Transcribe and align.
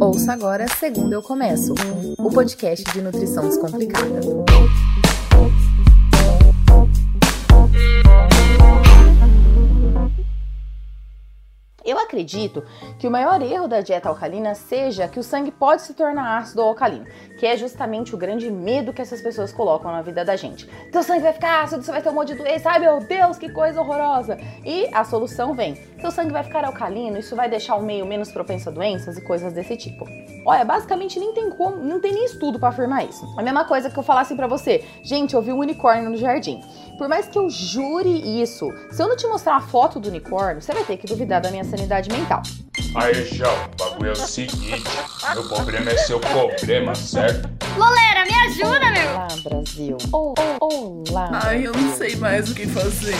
Ouça 0.00 0.32
agora 0.32 0.66
Segundo 0.68 1.12
Eu 1.12 1.22
Começo, 1.22 1.74
o 2.18 2.30
podcast 2.30 2.84
de 2.92 3.00
nutrição 3.00 3.48
descomplicada. 3.48 4.20
Acredito 12.16 12.64
que 12.98 13.06
o 13.06 13.10
maior 13.10 13.42
erro 13.42 13.68
da 13.68 13.82
dieta 13.82 14.08
alcalina 14.08 14.54
seja 14.54 15.06
que 15.06 15.20
o 15.20 15.22
sangue 15.22 15.50
pode 15.50 15.82
se 15.82 15.92
tornar 15.92 16.38
ácido 16.38 16.62
ou 16.62 16.68
alcalino, 16.68 17.04
que 17.38 17.46
é 17.46 17.56
justamente 17.56 18.14
o 18.14 18.18
grande 18.18 18.50
medo 18.50 18.92
que 18.92 19.02
essas 19.02 19.20
pessoas 19.20 19.52
colocam 19.52 19.92
na 19.92 20.00
vida 20.00 20.24
da 20.24 20.34
gente. 20.34 20.66
Teu 20.90 21.02
sangue 21.02 21.22
vai 21.22 21.34
ficar 21.34 21.62
ácido, 21.62 21.82
você 21.82 21.90
vai 21.90 22.00
ter 22.00 22.08
um 22.08 22.14
monte 22.14 22.28
de 22.28 22.38
doença, 22.38 22.70
ai 22.70 22.78
meu 22.78 23.00
Deus, 23.00 23.36
que 23.38 23.50
coisa 23.50 23.80
horrorosa! 23.80 24.38
E 24.64 24.88
a 24.94 25.04
solução 25.04 25.54
vem: 25.54 25.74
seu 26.00 26.10
sangue 26.10 26.32
vai 26.32 26.42
ficar 26.42 26.64
alcalino, 26.64 27.18
isso 27.18 27.36
vai 27.36 27.50
deixar 27.50 27.76
o 27.76 27.82
meio 27.82 28.06
menos 28.06 28.32
propenso 28.32 28.70
a 28.70 28.72
doenças 28.72 29.18
e 29.18 29.20
coisas 29.20 29.52
desse 29.52 29.76
tipo. 29.76 30.06
Olha, 30.46 30.64
basicamente 30.64 31.18
nem 31.18 31.34
tem 31.34 31.50
como, 31.50 31.76
não 31.76 32.00
tem 32.00 32.12
nem 32.12 32.24
estudo 32.24 32.58
para 32.58 32.70
afirmar 32.70 33.04
isso. 33.04 33.26
A 33.36 33.42
mesma 33.42 33.64
coisa 33.64 33.90
que 33.90 33.98
eu 33.98 34.02
falasse 34.02 34.34
para 34.34 34.46
você, 34.46 34.84
gente, 35.02 35.34
eu 35.34 35.42
vi 35.42 35.52
um 35.52 35.58
unicórnio 35.58 36.08
no 36.08 36.16
jardim. 36.16 36.60
Por 36.96 37.08
mais 37.08 37.26
que 37.28 37.36
eu 37.36 37.50
jure 37.50 38.40
isso, 38.40 38.72
se 38.90 39.02
eu 39.02 39.08
não 39.08 39.16
te 39.16 39.26
mostrar 39.26 39.56
a 39.56 39.60
foto 39.60 40.00
do 40.00 40.08
unicórnio, 40.08 40.62
você 40.62 40.72
vai 40.72 40.84
ter 40.84 40.96
que 40.96 41.06
duvidar 41.06 41.40
da 41.40 41.50
minha 41.50 41.64
sanidade 41.64 42.05
mental. 42.08 42.42
Aí, 42.94 43.24
João, 43.34 43.54
o 43.64 43.76
bagulho 43.76 44.10
é 44.10 44.12
o 44.12 44.16
seguinte: 44.16 44.84
meu 45.34 45.48
problema 45.48 45.90
é 45.90 45.96
seu 45.98 46.20
problema, 46.20 46.94
certo? 46.94 47.48
Lolera, 47.76 48.24
me 48.24 48.34
ajuda, 48.46 48.90
meu! 48.90 49.10
Olá, 49.10 49.28
Brasil. 49.44 49.98
Oh, 50.12 50.34
oh, 50.60 51.04
olá. 51.10 51.30
Ai, 51.44 51.66
eu 51.66 51.72
não 51.72 51.96
sei 51.96 52.16
mais 52.16 52.50
o 52.50 52.54
que 52.54 52.66
fazer. 52.66 53.14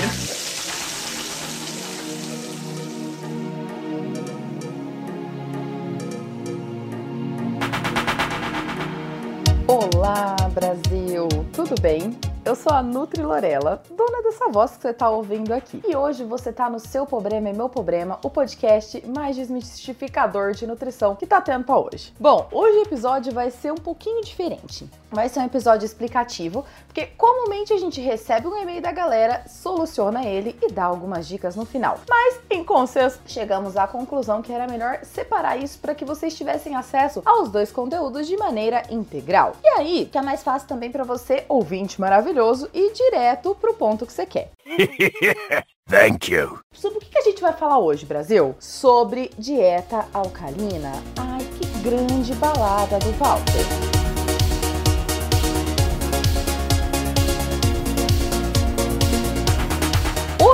Olá, 9.68 10.36
Brasil! 10.54 11.28
Tudo 11.52 11.74
bem? 11.80 12.16
Eu 12.46 12.54
sou 12.54 12.72
a 12.72 12.80
Nutri 12.80 13.24
Lorela, 13.24 13.82
dona 13.90 14.22
dessa 14.22 14.48
voz 14.48 14.76
que 14.76 14.82
você 14.82 14.90
está 14.90 15.10
ouvindo 15.10 15.52
aqui. 15.52 15.82
E 15.84 15.96
hoje 15.96 16.22
você 16.22 16.50
está 16.50 16.70
no 16.70 16.78
Seu 16.78 17.04
Problema 17.04 17.48
é 17.48 17.52
Meu 17.52 17.68
Problema, 17.68 18.20
o 18.22 18.30
podcast 18.30 19.04
mais 19.04 19.34
desmistificador 19.34 20.52
de 20.52 20.64
nutrição 20.64 21.16
que 21.16 21.26
tá 21.26 21.40
tendo 21.40 21.64
pra 21.64 21.76
hoje. 21.76 22.14
Bom, 22.20 22.46
hoje 22.52 22.78
o 22.78 22.82
episódio 22.82 23.32
vai 23.32 23.50
ser 23.50 23.72
um 23.72 23.76
pouquinho 23.76 24.22
diferente. 24.22 24.88
Vai 25.10 25.28
ser 25.28 25.40
um 25.40 25.44
episódio 25.44 25.84
explicativo, 25.86 26.64
porque 26.86 27.06
comumente 27.06 27.72
a 27.72 27.78
gente 27.78 28.00
recebe 28.00 28.46
um 28.46 28.56
e-mail 28.56 28.80
da 28.80 28.92
galera, 28.92 29.42
soluciona 29.48 30.24
ele 30.24 30.56
e 30.62 30.70
dá 30.70 30.84
algumas 30.84 31.26
dicas 31.26 31.56
no 31.56 31.64
final. 31.64 31.98
Mas, 32.08 32.38
em 32.48 32.62
consenso, 32.62 33.18
chegamos 33.26 33.76
à 33.76 33.88
conclusão 33.88 34.40
que 34.40 34.52
era 34.52 34.68
melhor 34.68 35.00
separar 35.02 35.56
isso 35.56 35.80
para 35.80 35.96
que 35.96 36.04
vocês 36.04 36.36
tivessem 36.36 36.76
acesso 36.76 37.22
aos 37.24 37.48
dois 37.48 37.72
conteúdos 37.72 38.26
de 38.26 38.36
maneira 38.36 38.84
integral. 38.88 39.56
E 39.64 39.68
aí, 39.68 40.08
que 40.10 40.18
é 40.18 40.22
mais 40.22 40.44
fácil 40.44 40.68
também 40.68 40.92
para 40.92 41.02
você, 41.02 41.44
ouvinte 41.48 42.00
maravilhoso, 42.00 42.35
e 42.74 42.92
direto 42.92 43.54
pro 43.54 43.74
ponto 43.74 44.04
que 44.04 44.12
você 44.12 44.26
quer. 44.26 44.50
Thank 45.88 46.32
you. 46.32 46.58
Sobre 46.72 46.98
o 46.98 47.00
que 47.00 47.16
a 47.16 47.22
gente 47.22 47.40
vai 47.40 47.52
falar 47.52 47.78
hoje, 47.78 48.04
Brasil? 48.04 48.54
Sobre 48.58 49.30
dieta 49.38 50.06
alcalina. 50.12 50.92
Ai, 51.16 51.40
que 51.58 51.66
grande 51.82 52.34
balada 52.34 52.98
do 52.98 53.12
Walter. 53.12 53.85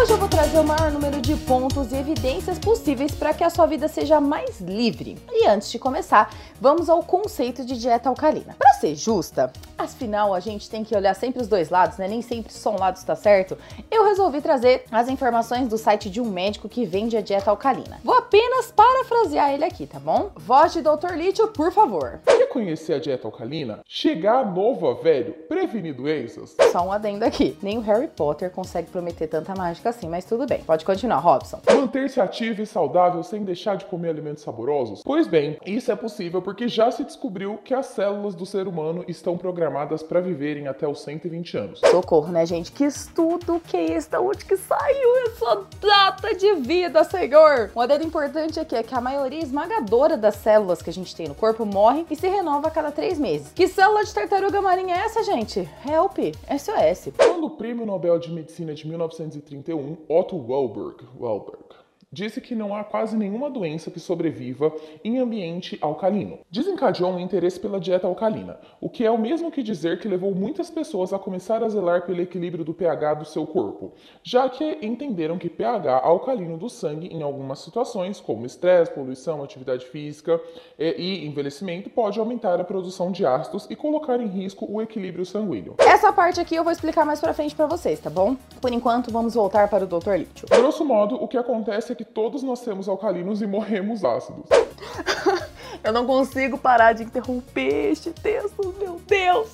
Hoje 0.03 0.15
eu 0.15 0.19
vou 0.19 0.29
trazer 0.29 0.59
o 0.59 0.65
maior 0.65 0.91
número 0.91 1.21
de 1.21 1.37
pontos 1.37 1.93
e 1.93 1.97
evidências 1.97 2.59
possíveis 2.59 3.15
para 3.15 3.33
que 3.33 3.45
a 3.45 3.49
sua 3.49 3.67
vida 3.67 3.87
seja 3.87 4.21
mais 4.21 4.61
livre. 4.61 5.17
E 5.31 5.47
antes 5.47 5.71
de 5.71 5.79
começar, 5.79 6.29
vamos 6.61 6.89
ao 6.89 7.05
conceito 7.05 7.65
de 7.65 7.79
dieta 7.79 8.09
alcalina. 8.09 8.57
Para 8.59 8.73
ser 8.73 8.97
justa, 8.97 9.53
afinal 9.79 10.35
a 10.35 10.41
gente 10.41 10.69
tem 10.69 10.83
que 10.83 10.97
olhar 10.97 11.15
sempre 11.15 11.41
os 11.41 11.47
dois 11.47 11.71
lados, 11.71 11.99
né? 11.99 12.09
Nem 12.09 12.21
sempre 12.21 12.53
só 12.53 12.75
um 12.75 12.81
lado 12.81 12.97
está 12.97 13.15
certo. 13.15 13.57
Eu 13.89 14.05
resolvi 14.05 14.41
trazer 14.41 14.83
as 14.91 15.09
informações 15.09 15.69
do 15.69 15.79
site 15.79 16.11
de 16.11 16.21
um 16.21 16.29
médico 16.29 16.69
que 16.69 16.85
vende 16.85 17.17
a 17.17 17.21
dieta 17.21 17.51
alcalina. 17.51 18.01
Vou 18.03 18.17
apenas 18.17 18.73
parafrasear 18.73 19.53
ele 19.53 19.65
aqui, 19.65 19.87
tá 19.87 20.01
bom? 20.01 20.33
Voz 20.35 20.73
de 20.73 20.83
Dr. 20.83 21.15
Lítio, 21.15 21.47
por 21.47 21.71
favor. 21.71 22.19
Conhecer 22.53 22.93
a 22.93 22.99
dieta 22.99 23.27
alcalina? 23.27 23.81
Chegar 23.89 24.45
novo 24.45 24.87
a 24.87 24.93
velho, 24.93 25.33
prevenir 25.49 25.95
doenças? 25.95 26.55
Só 26.71 26.87
um 26.87 26.93
adendo 26.93 27.25
aqui. 27.25 27.57
Nem 27.63 27.79
o 27.79 27.81
Harry 27.81 28.09
Potter 28.09 28.51
consegue 28.51 28.91
prometer 28.91 29.27
tanta 29.27 29.55
mágica 29.55 29.89
assim, 29.89 30.07
mas 30.07 30.27
tudo 30.27 30.45
bem. 30.45 30.59
Pode 30.59 30.85
continuar, 30.85 31.17
Robson. 31.17 31.63
Manter-se 31.67 32.21
ativo 32.21 32.61
e 32.61 32.67
saudável 32.67 33.23
sem 33.23 33.43
deixar 33.43 33.79
de 33.79 33.87
comer 33.87 34.11
alimentos 34.11 34.43
saborosos? 34.43 35.01
Pois 35.03 35.27
bem, 35.27 35.57
isso 35.65 35.91
é 35.91 35.97
possível 35.97 36.43
porque 36.43 36.69
já 36.69 36.91
se 36.91 37.03
descobriu 37.03 37.57
que 37.65 37.73
as 37.73 37.87
células 37.87 38.35
do 38.35 38.45
ser 38.45 38.69
humano 38.69 39.03
estão 39.09 39.39
programadas 39.39 40.03
para 40.03 40.21
viverem 40.21 40.69
até 40.69 40.87
os 40.87 41.01
120 41.01 41.57
anos. 41.57 41.81
Socorro, 41.91 42.31
né, 42.31 42.45
gente? 42.45 42.71
Que 42.71 42.85
estudo 42.85 43.63
que 43.67 43.79
é 43.79 43.93
esse? 43.93 44.11
Da 44.11 44.21
onde 44.21 44.45
que 44.45 44.59
saiu 44.59 45.27
essa 45.27 45.65
data 45.81 46.35
de 46.35 46.55
vida, 46.57 47.03
Senhor? 47.05 47.71
Um 47.75 47.81
adendo 47.81 48.05
importante 48.05 48.61
aqui 48.61 48.77
é 48.77 48.83
que 48.83 48.95
a 48.95 49.01
maioria 49.01 49.43
esmagadora 49.43 50.19
das 50.19 50.37
células 50.37 50.83
que 50.83 50.91
a 50.91 50.93
gente 50.93 51.17
tem 51.17 51.29
no 51.29 51.35
corpo 51.35 51.65
morre 51.65 52.05
e 52.11 52.15
se 52.15 52.42
renova 52.43 52.67
a 52.67 52.71
cada 52.73 52.91
três 52.91 53.21
meses. 53.21 53.53
Que 53.53 53.69
célula 53.69 54.05
de 54.05 54.13
tartaruga 54.13 54.61
marinha 54.61 54.97
é 54.97 54.99
essa, 54.99 55.23
gente? 55.23 55.61
Help! 55.89 56.19
SOS. 56.51 57.13
Quando 57.17 57.47
o 57.47 57.51
prêmio 57.51 57.87
Nobel 57.87 58.19
de 58.19 58.33
Medicina 58.33 58.75
de 58.75 58.87
1931 58.89 59.97
Otto 60.09 60.37
Warburg, 60.37 61.05
Warburg 61.19 61.82
disse 62.13 62.41
que 62.41 62.55
não 62.55 62.77
há 62.77 62.85
quase 62.85 63.17
nenhuma 63.17 63.51
doença 63.51 63.91
que 63.91 63.99
sobreviva 63.99 64.73
em 65.03 65.19
ambiente 65.19 65.79
alcalino. 65.81 66.41
Desencadeou 66.51 67.11
um 67.13 67.19
interesse 67.19 67.59
pela 67.59 67.81
dieta 67.81 68.07
alcalina, 68.07 68.61
o 68.81 68.91
que 68.91 69.05
é 69.05 69.11
o 69.11 69.19
mesmo 69.19 69.51
que 69.51 69.63
dizer 69.63 69.99
que 69.99 70.07
levou 70.07 70.35
muitas 70.35 70.71
pessoas 70.71 71.13
a 71.13 71.19
começar 71.19 71.63
a 71.63 71.69
zelar 71.69 72.05
pelo 72.05 72.21
equilíbrio 72.21 72.65
do 72.65 72.75
pH 72.75 73.15
do 73.15 73.25
seu 73.25 73.47
corpo, 73.47 73.93
já 74.23 74.49
que 74.49 74.79
entenderam 74.83 75.39
que 75.39 75.49
pH 75.49 76.01
alcalino 76.05 76.59
do 76.59 76.69
sangue 76.69 77.09
em 77.09 77.23
algumas 77.23 77.61
situações, 77.61 78.21
como 78.21 78.45
estresse, 78.45 78.93
poluição, 78.93 79.43
atividade 79.43 79.87
física 79.87 80.41
e 80.79 81.27
envelhecimento, 81.27 81.89
pode 81.89 82.19
aumentar 82.19 82.61
a 82.61 82.65
produção 82.65 83.11
de 83.11 83.25
ácidos 83.25 83.67
e 83.71 83.77
colocar 83.77 84.21
em 84.21 84.27
risco 84.27 84.67
o 84.71 84.83
equilíbrio 84.83 85.25
sanguíneo. 85.25 85.77
Essa 85.79 86.13
parte 86.13 86.41
aqui 86.41 86.55
eu 86.55 86.65
vou 86.65 86.73
explicar 86.73 87.07
mais 87.07 87.21
pra 87.21 87.33
frente 87.33 87.55
para 87.55 87.67
vocês, 87.67 88.01
tá 88.01 88.11
bom? 88.11 88.37
Por 88.61 88.73
enquanto, 88.73 89.11
vamos 89.11 89.35
voltar 89.35 89.69
para 89.69 89.85
o 89.85 89.87
Dr. 89.87 90.15
Lítio. 90.17 90.49
Grosso 90.49 90.85
modo, 90.85 91.15
o 91.15 91.27
que 91.27 91.39
acontece 91.39 91.93
é 91.93 91.95
que 91.95 92.02
todos 92.05 92.43
nascemos 92.43 92.89
alcalinos 92.89 93.43
e 93.43 93.47
morremos 93.47 94.05
ácidos. 94.05 94.47
Eu 95.83 95.93
não 95.93 96.07
consigo 96.07 96.57
parar 96.57 96.93
de 96.93 97.03
interromper 97.03 97.91
este 97.91 98.11
texto, 98.11 98.75
meu 98.79 99.01
Deus! 99.07 99.49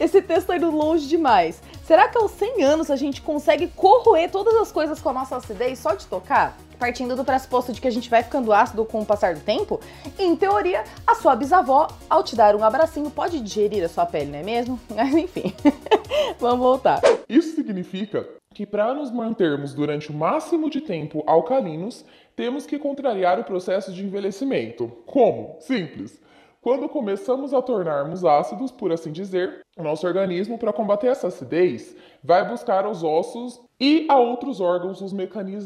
Esse 0.00 0.20
texto 0.20 0.48
tá 0.48 0.56
indo 0.56 0.70
longe 0.70 1.06
demais. 1.06 1.62
Será 1.84 2.08
que 2.08 2.18
aos 2.18 2.32
100 2.32 2.64
anos 2.64 2.90
a 2.90 2.96
gente 2.96 3.22
consegue 3.22 3.68
corroer 3.68 4.30
todas 4.30 4.54
as 4.56 4.72
coisas 4.72 5.00
com 5.00 5.10
a 5.10 5.12
nossa 5.12 5.36
acidez 5.36 5.78
só 5.78 5.94
de 5.94 6.06
tocar? 6.06 6.56
Partindo 6.78 7.14
do 7.14 7.24
pressuposto 7.24 7.72
de 7.72 7.80
que 7.80 7.86
a 7.86 7.90
gente 7.90 8.10
vai 8.10 8.22
ficando 8.22 8.52
ácido 8.52 8.84
com 8.84 9.00
o 9.00 9.06
passar 9.06 9.34
do 9.34 9.40
tempo, 9.40 9.78
em 10.18 10.34
teoria, 10.34 10.82
a 11.06 11.14
sua 11.14 11.36
bisavó, 11.36 11.88
ao 12.08 12.24
te 12.24 12.34
dar 12.34 12.56
um 12.56 12.64
abracinho, 12.64 13.10
pode 13.10 13.38
digerir 13.38 13.84
a 13.84 13.88
sua 13.88 14.06
pele, 14.06 14.30
não 14.30 14.38
é 14.38 14.42
mesmo? 14.42 14.80
Mas 14.94 15.14
enfim, 15.14 15.54
vamos 16.40 16.58
voltar. 16.58 17.00
Isso 17.28 17.54
significa 17.54 18.26
que 18.60 18.66
para 18.66 18.92
nos 18.92 19.10
mantermos 19.10 19.72
durante 19.72 20.10
o 20.10 20.14
máximo 20.14 20.68
de 20.68 20.82
tempo 20.82 21.24
alcalinos, 21.26 22.04
temos 22.36 22.66
que 22.66 22.78
contrariar 22.78 23.40
o 23.40 23.44
processo 23.44 23.90
de 23.90 24.04
envelhecimento. 24.04 24.86
Como? 25.06 25.56
Simples. 25.60 26.20
Quando 26.62 26.90
começamos 26.90 27.54
a 27.54 27.62
tornarmos 27.62 28.22
ácidos, 28.22 28.70
por 28.70 28.92
assim 28.92 29.10
dizer, 29.10 29.64
o 29.78 29.82
nosso 29.82 30.06
organismo, 30.06 30.58
para 30.58 30.74
combater 30.74 31.06
essa 31.06 31.28
acidez, 31.28 31.96
vai 32.22 32.46
buscar 32.46 32.84
aos 32.84 33.02
ossos 33.02 33.58
e 33.80 34.06
a 34.10 34.18
outros 34.18 34.60
órgãos 34.60 35.00
os, 35.00 35.14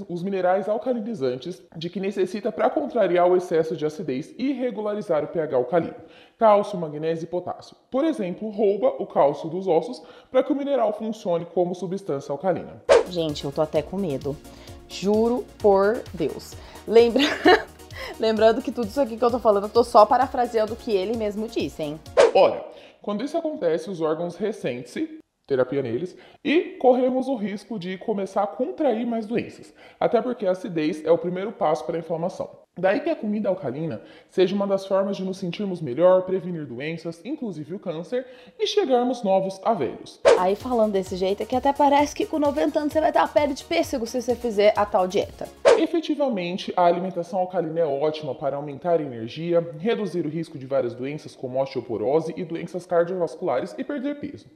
os 0.08 0.22
minerais 0.22 0.68
alcalinizantes 0.68 1.60
de 1.76 1.90
que 1.90 1.98
necessita 1.98 2.52
para 2.52 2.70
contrariar 2.70 3.28
o 3.28 3.36
excesso 3.36 3.76
de 3.76 3.84
acidez 3.84 4.32
e 4.38 4.52
regularizar 4.52 5.24
o 5.24 5.26
pH 5.26 5.56
alcalino. 5.56 5.96
Cálcio, 6.38 6.78
magnésio 6.78 7.24
e 7.24 7.28
potássio. 7.28 7.74
Por 7.90 8.04
exemplo, 8.04 8.48
rouba 8.50 8.94
o 9.00 9.04
cálcio 9.04 9.50
dos 9.50 9.66
ossos 9.66 10.00
para 10.30 10.44
que 10.44 10.52
o 10.52 10.56
mineral 10.56 10.92
funcione 10.92 11.44
como 11.44 11.74
substância 11.74 12.30
alcalina. 12.30 12.80
Gente, 13.10 13.44
eu 13.44 13.50
tô 13.50 13.62
até 13.62 13.82
com 13.82 13.96
medo. 13.96 14.36
Juro 14.88 15.44
por 15.58 16.00
Deus. 16.14 16.54
Lembra... 16.86 17.24
Lembrando 18.18 18.62
que 18.62 18.70
tudo 18.72 18.88
isso 18.88 19.00
aqui 19.00 19.16
que 19.16 19.24
eu 19.24 19.30
tô 19.30 19.38
falando, 19.38 19.64
eu 19.64 19.70
tô 19.70 19.82
só 19.82 20.06
parafraseando 20.06 20.74
o 20.74 20.76
que 20.76 20.92
ele 20.92 21.16
mesmo 21.16 21.48
disse, 21.48 21.82
hein? 21.82 22.00
Olha, 22.34 22.64
quando 23.02 23.24
isso 23.24 23.36
acontece, 23.36 23.90
os 23.90 24.00
órgãos 24.00 24.36
ressentem-se 24.36 25.18
terapia 25.46 25.82
neles 25.82 26.16
e 26.42 26.76
corremos 26.80 27.28
o 27.28 27.36
risco 27.36 27.78
de 27.78 27.98
começar 27.98 28.42
a 28.42 28.46
contrair 28.46 29.06
mais 29.06 29.26
doenças, 29.26 29.74
até 30.00 30.22
porque 30.22 30.46
a 30.46 30.52
acidez 30.52 31.04
é 31.04 31.10
o 31.10 31.18
primeiro 31.18 31.52
passo 31.52 31.84
para 31.84 31.96
a 31.96 32.00
inflamação. 32.00 32.48
Daí 32.76 33.00
que 33.00 33.10
a 33.10 33.14
comida 33.14 33.48
alcalina 33.48 34.00
seja 34.28 34.54
uma 34.54 34.66
das 34.66 34.84
formas 34.84 35.16
de 35.16 35.22
nos 35.22 35.38
sentirmos 35.38 35.80
melhor, 35.80 36.22
prevenir 36.22 36.66
doenças, 36.66 37.20
inclusive 37.24 37.74
o 37.74 37.78
câncer, 37.78 38.26
e 38.58 38.66
chegarmos 38.66 39.22
novos 39.22 39.60
a 39.64 39.74
velhos. 39.74 40.18
Aí 40.38 40.56
falando 40.56 40.92
desse 40.92 41.14
jeito 41.16 41.42
é 41.42 41.46
que 41.46 41.54
até 41.54 41.72
parece 41.72 42.16
que 42.16 42.26
com 42.26 42.38
90 42.38 42.78
anos 42.78 42.92
você 42.92 43.00
vai 43.00 43.12
ter 43.12 43.20
a 43.20 43.28
pele 43.28 43.54
de 43.54 43.64
pêssego 43.64 44.06
se 44.06 44.20
você 44.20 44.34
fizer 44.34 44.72
a 44.76 44.84
tal 44.84 45.06
dieta. 45.06 45.46
Efetivamente, 45.78 46.72
a 46.76 46.84
alimentação 46.84 47.40
alcalina 47.40 47.80
é 47.80 47.84
ótima 47.84 48.34
para 48.34 48.56
aumentar 48.56 49.00
a 49.00 49.02
energia, 49.02 49.60
reduzir 49.78 50.24
o 50.24 50.28
risco 50.28 50.58
de 50.58 50.66
várias 50.66 50.94
doenças 50.94 51.34
como 51.34 51.60
osteoporose 51.60 52.32
e 52.36 52.44
doenças 52.44 52.86
cardiovasculares 52.86 53.74
e 53.76 53.84
perder 53.84 54.20
peso. 54.20 54.46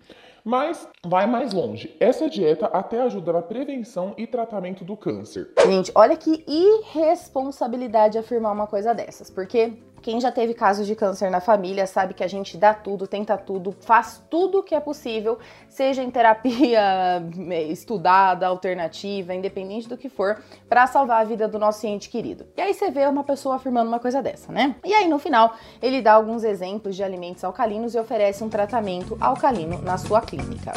Mas 0.44 0.88
vai 1.04 1.26
mais 1.26 1.52
longe. 1.52 1.94
Essa 2.00 2.28
dieta 2.28 2.66
até 2.66 3.02
ajuda 3.02 3.32
na 3.32 3.42
prevenção 3.42 4.14
e 4.16 4.26
tratamento 4.26 4.84
do 4.84 4.96
câncer. 4.96 5.50
Gente, 5.66 5.92
olha 5.94 6.16
que 6.16 6.44
irresponsabilidade 6.46 8.16
afirmar 8.16 8.52
uma 8.52 8.66
coisa 8.66 8.94
dessas, 8.94 9.30
porque 9.30 9.72
quem 10.02 10.20
já 10.20 10.30
teve 10.30 10.54
casos 10.54 10.86
de 10.86 10.94
câncer 10.94 11.30
na 11.30 11.40
família 11.40 11.86
sabe 11.86 12.14
que 12.14 12.24
a 12.24 12.28
gente 12.28 12.56
dá 12.56 12.74
tudo, 12.74 13.06
tenta 13.06 13.36
tudo, 13.36 13.72
faz 13.80 14.22
tudo 14.30 14.62
que 14.62 14.74
é 14.74 14.80
possível, 14.80 15.38
seja 15.68 16.02
em 16.02 16.10
terapia 16.10 17.22
estudada, 17.68 18.46
alternativa, 18.46 19.34
independente 19.34 19.88
do 19.88 19.96
que 19.96 20.08
for, 20.08 20.42
para 20.68 20.86
salvar 20.86 21.20
a 21.20 21.24
vida 21.24 21.48
do 21.48 21.58
nosso 21.58 21.86
ente 21.86 22.08
querido. 22.08 22.46
E 22.56 22.60
aí 22.60 22.74
você 22.74 22.90
vê 22.90 23.06
uma 23.06 23.24
pessoa 23.24 23.56
afirmando 23.56 23.88
uma 23.88 24.00
coisa 24.00 24.22
dessa, 24.22 24.52
né? 24.52 24.76
E 24.84 24.94
aí 24.94 25.08
no 25.08 25.18
final 25.18 25.54
ele 25.82 26.00
dá 26.00 26.12
alguns 26.12 26.44
exemplos 26.44 26.96
de 26.96 27.02
alimentos 27.02 27.44
alcalinos 27.44 27.94
e 27.94 27.98
oferece 27.98 28.42
um 28.42 28.48
tratamento 28.48 29.16
alcalino 29.20 29.80
na 29.82 29.98
sua 29.98 30.20
clínica. 30.20 30.72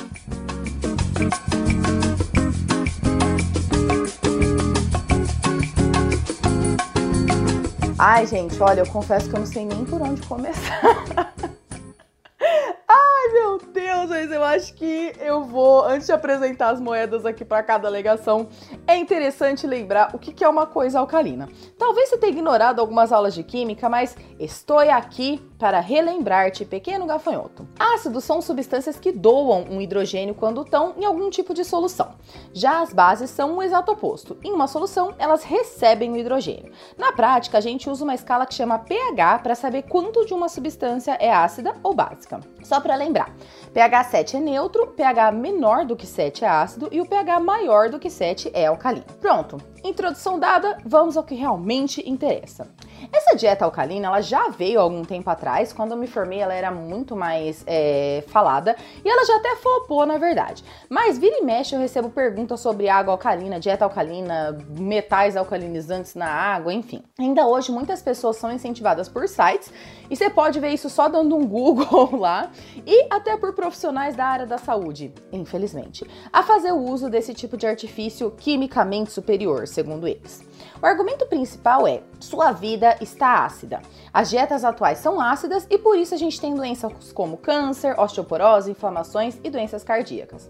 Ai, 8.04 8.26
gente, 8.26 8.60
olha, 8.60 8.80
eu 8.80 8.88
confesso 8.88 9.30
que 9.30 9.36
eu 9.36 9.42
não 9.42 9.46
sei 9.46 9.64
nem 9.64 9.86
por 9.86 10.02
onde 10.02 10.24
começar. 10.24 10.82
Ai, 12.90 13.28
meu 13.32 13.60
Deus, 13.60 14.10
mas 14.10 14.32
eu 14.32 14.44
acho 14.44 14.74
que 14.74 15.14
eu 15.20 15.44
vou, 15.44 15.86
antes 15.86 16.08
de 16.08 16.12
apresentar 16.12 16.72
as 16.72 16.82
moedas 16.82 17.28
aqui 17.28 17.46
para 17.46 17.62
cada 17.62 17.88
alegação, 17.88 18.50
é 18.92 18.98
interessante 18.98 19.66
lembrar 19.66 20.14
o 20.14 20.20
que 20.20 20.44
é 20.44 20.50
uma 20.50 20.66
coisa 20.66 21.00
alcalina. 21.00 21.48
Talvez 21.78 22.10
você 22.10 22.18
tenha 22.18 22.34
ignorado 22.34 22.80
algumas 22.80 23.12
aulas 23.12 23.34
de 23.34 23.42
química, 23.42 23.88
mas 23.88 24.16
estou 24.38 24.80
aqui 24.80 25.42
para 25.58 25.80
relembrar-te, 25.80 26.66
pequeno 26.66 27.06
gafanhoto. 27.06 27.68
Ácidos 27.80 28.24
são 28.24 28.42
substâncias 28.42 29.00
que 29.00 29.12
doam 29.12 29.64
um 29.70 29.80
hidrogênio 29.80 30.36
quando 30.36 30.64
estão 30.64 30.94
em 30.98 31.06
algum 31.06 31.30
tipo 31.30 31.54
de 31.54 31.64
solução. 31.64 32.16
Já 32.52 32.82
as 32.82 32.92
bases 32.92 33.30
são 33.30 33.58
o 33.58 33.64
exato 33.64 33.92
oposto. 33.92 34.38
Em 34.44 34.52
uma 34.52 34.68
solução, 34.68 35.14
elas 35.18 35.44
recebem 35.44 36.12
o 36.12 36.18
hidrogênio. 36.18 36.72
Na 36.98 37.14
prática, 37.14 37.60
a 37.60 37.62
gente 37.62 37.90
usa 37.90 38.04
uma 38.04 38.16
escala 38.16 38.46
que 38.46 38.56
chama 38.56 38.80
pH 38.80 39.40
para 39.40 39.56
saber 39.56 39.84
quanto 39.84 40.26
de 40.26 40.34
uma 40.34 40.50
substância 40.50 41.16
é 41.20 41.32
ácida 41.32 41.76
ou 41.84 41.94
básica. 41.94 42.40
Só 42.64 42.82
para 42.82 42.96
lembrar, 42.96 43.34
pH 43.74 44.04
7 44.06 44.38
é 44.38 44.40
neutro, 44.40 44.88
pH 44.88 45.32
menor 45.32 45.86
do 45.86 45.96
que 45.96 46.08
7 46.08 46.44
é 46.44 46.50
ácido 46.50 46.90
e 46.92 47.00
o 47.00 47.06
pH 47.06 47.40
maior 47.40 47.90
do 47.90 48.00
que 48.00 48.10
7 48.10 48.52
é 48.54 48.66
alcalino. 48.66 48.81
Pronto, 49.20 49.62
introdução 49.84 50.40
dada, 50.40 50.78
vamos 50.84 51.16
ao 51.16 51.24
que 51.24 51.36
realmente 51.36 52.02
interessa. 52.10 52.68
Essa 53.12 53.36
dieta 53.36 53.66
alcalina, 53.66 54.08
ela 54.08 54.22
já 54.22 54.50
veio 54.50 54.80
algum 54.80 55.04
tempo 55.04 55.30
atrás, 55.30 55.72
quando 55.72 55.92
eu 55.92 55.98
me 55.98 56.08
formei 56.08 56.40
ela 56.40 56.54
era 56.54 56.72
muito 56.72 57.16
mais 57.16 57.64
é, 57.66 58.24
falada 58.28 58.76
e 59.04 59.10
ela 59.10 59.26
já 59.26 59.38
até 59.38 59.56
flopou, 59.56 60.06
na 60.06 60.18
verdade. 60.18 60.64
Mas 60.90 61.18
vira 61.18 61.38
e 61.38 61.44
mexe 61.44 61.76
eu 61.76 61.80
recebo 61.80 62.10
perguntas 62.10 62.60
sobre 62.60 62.90
água 62.90 63.14
alcalina, 63.14 63.60
dieta 63.60 63.86
alcalina, 63.86 64.58
metais 64.78 65.36
alcalinizantes 65.38 66.16
na 66.16 66.28
água, 66.28 66.74
enfim. 66.74 67.04
Ainda 67.20 67.48
hoje 67.48 67.72
muitas 67.72 68.02
pessoas 68.02 68.38
são 68.38 68.52
incentivadas 68.52 69.08
por 69.08 69.28
sites 69.28 69.72
e 70.10 70.16
você 70.16 70.30
pode 70.30 70.60
ver 70.60 70.70
isso 70.70 70.90
só 70.90 71.08
dando 71.08 71.36
um 71.36 71.46
Google 71.46 72.16
lá 72.20 72.52
e 72.86 73.08
até 73.10 73.38
por 73.38 73.54
profissionais 73.54 74.16
da 74.16 74.26
área 74.26 74.46
da 74.46 74.58
saúde, 74.58 75.14
infelizmente, 75.32 76.06
a 76.32 76.44
fazer 76.44 76.72
o 76.72 76.80
uso 76.80 77.10
desse 77.10 77.34
tipo 77.34 77.58
de 77.58 77.66
artifício 77.66 78.32
quimicamente 78.32 79.12
superior, 79.12 79.68
segundo 79.68 80.08
eles. 80.08 80.51
O 80.82 80.86
argumento 80.86 81.26
principal 81.28 81.88
é: 81.88 82.02
sua 82.20 82.52
vida 82.52 82.98
está 83.00 83.46
ácida. 83.46 83.82
As 84.12 84.30
dietas 84.30 84.66
atuais 84.66 84.98
são 84.98 85.22
ácidas 85.22 85.68
e 85.70 85.78
por 85.78 85.98
isso 85.98 86.16
a 86.16 86.18
gente 86.18 86.42
tem 86.42 86.56
doenças 86.56 87.14
como 87.14 87.38
câncer, 87.38 88.00
osteoporose, 88.00 88.72
inflamações 88.72 89.40
e 89.44 89.50
doenças 89.50 89.84
cardíacas. 89.84 90.50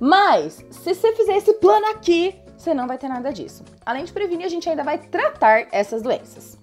Mas, 0.00 0.64
se 0.70 0.94
você 0.94 1.12
fizer 1.14 1.36
esse 1.36 1.52
plano 1.54 1.86
aqui, 1.86 2.34
você 2.56 2.74
não 2.74 2.86
vai 2.86 2.98
ter 2.98 3.08
nada 3.08 3.32
disso. 3.32 3.62
Além 3.86 4.04
de 4.04 4.12
prevenir, 4.12 4.46
a 4.46 4.50
gente 4.50 4.68
ainda 4.68 4.82
vai 4.82 4.98
tratar 4.98 5.68
essas 5.70 6.02
doenças. 6.02 6.58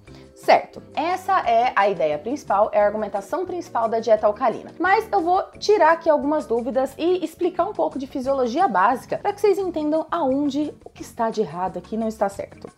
Certo, 0.48 0.82
essa 0.96 1.42
é 1.42 1.74
a 1.76 1.90
ideia 1.90 2.18
principal, 2.18 2.70
é 2.72 2.80
a 2.80 2.86
argumentação 2.86 3.46
principal 3.46 3.90
da 3.90 4.00
dieta 4.00 4.28
alcalina. 4.28 4.72
Mas 4.80 5.06
eu 5.12 5.20
vou 5.20 5.44
tirar 5.60 5.92
aqui 5.92 6.10
algumas 6.10 6.46
dúvidas 6.46 6.94
e 6.98 7.22
explicar 7.22 7.66
um 7.66 7.74
pouco 7.74 8.00
de 8.00 8.08
fisiologia 8.08 8.66
básica 8.66 9.18
para 9.18 9.34
que 9.34 9.42
vocês 9.42 9.58
entendam 9.58 10.08
aonde 10.10 10.74
o 10.86 10.90
que 10.90 11.02
está 11.02 11.30
de 11.30 11.42
errado 11.42 11.80
aqui 11.80 11.98
não 11.98 12.08
está 12.08 12.30
certo. 12.30 12.70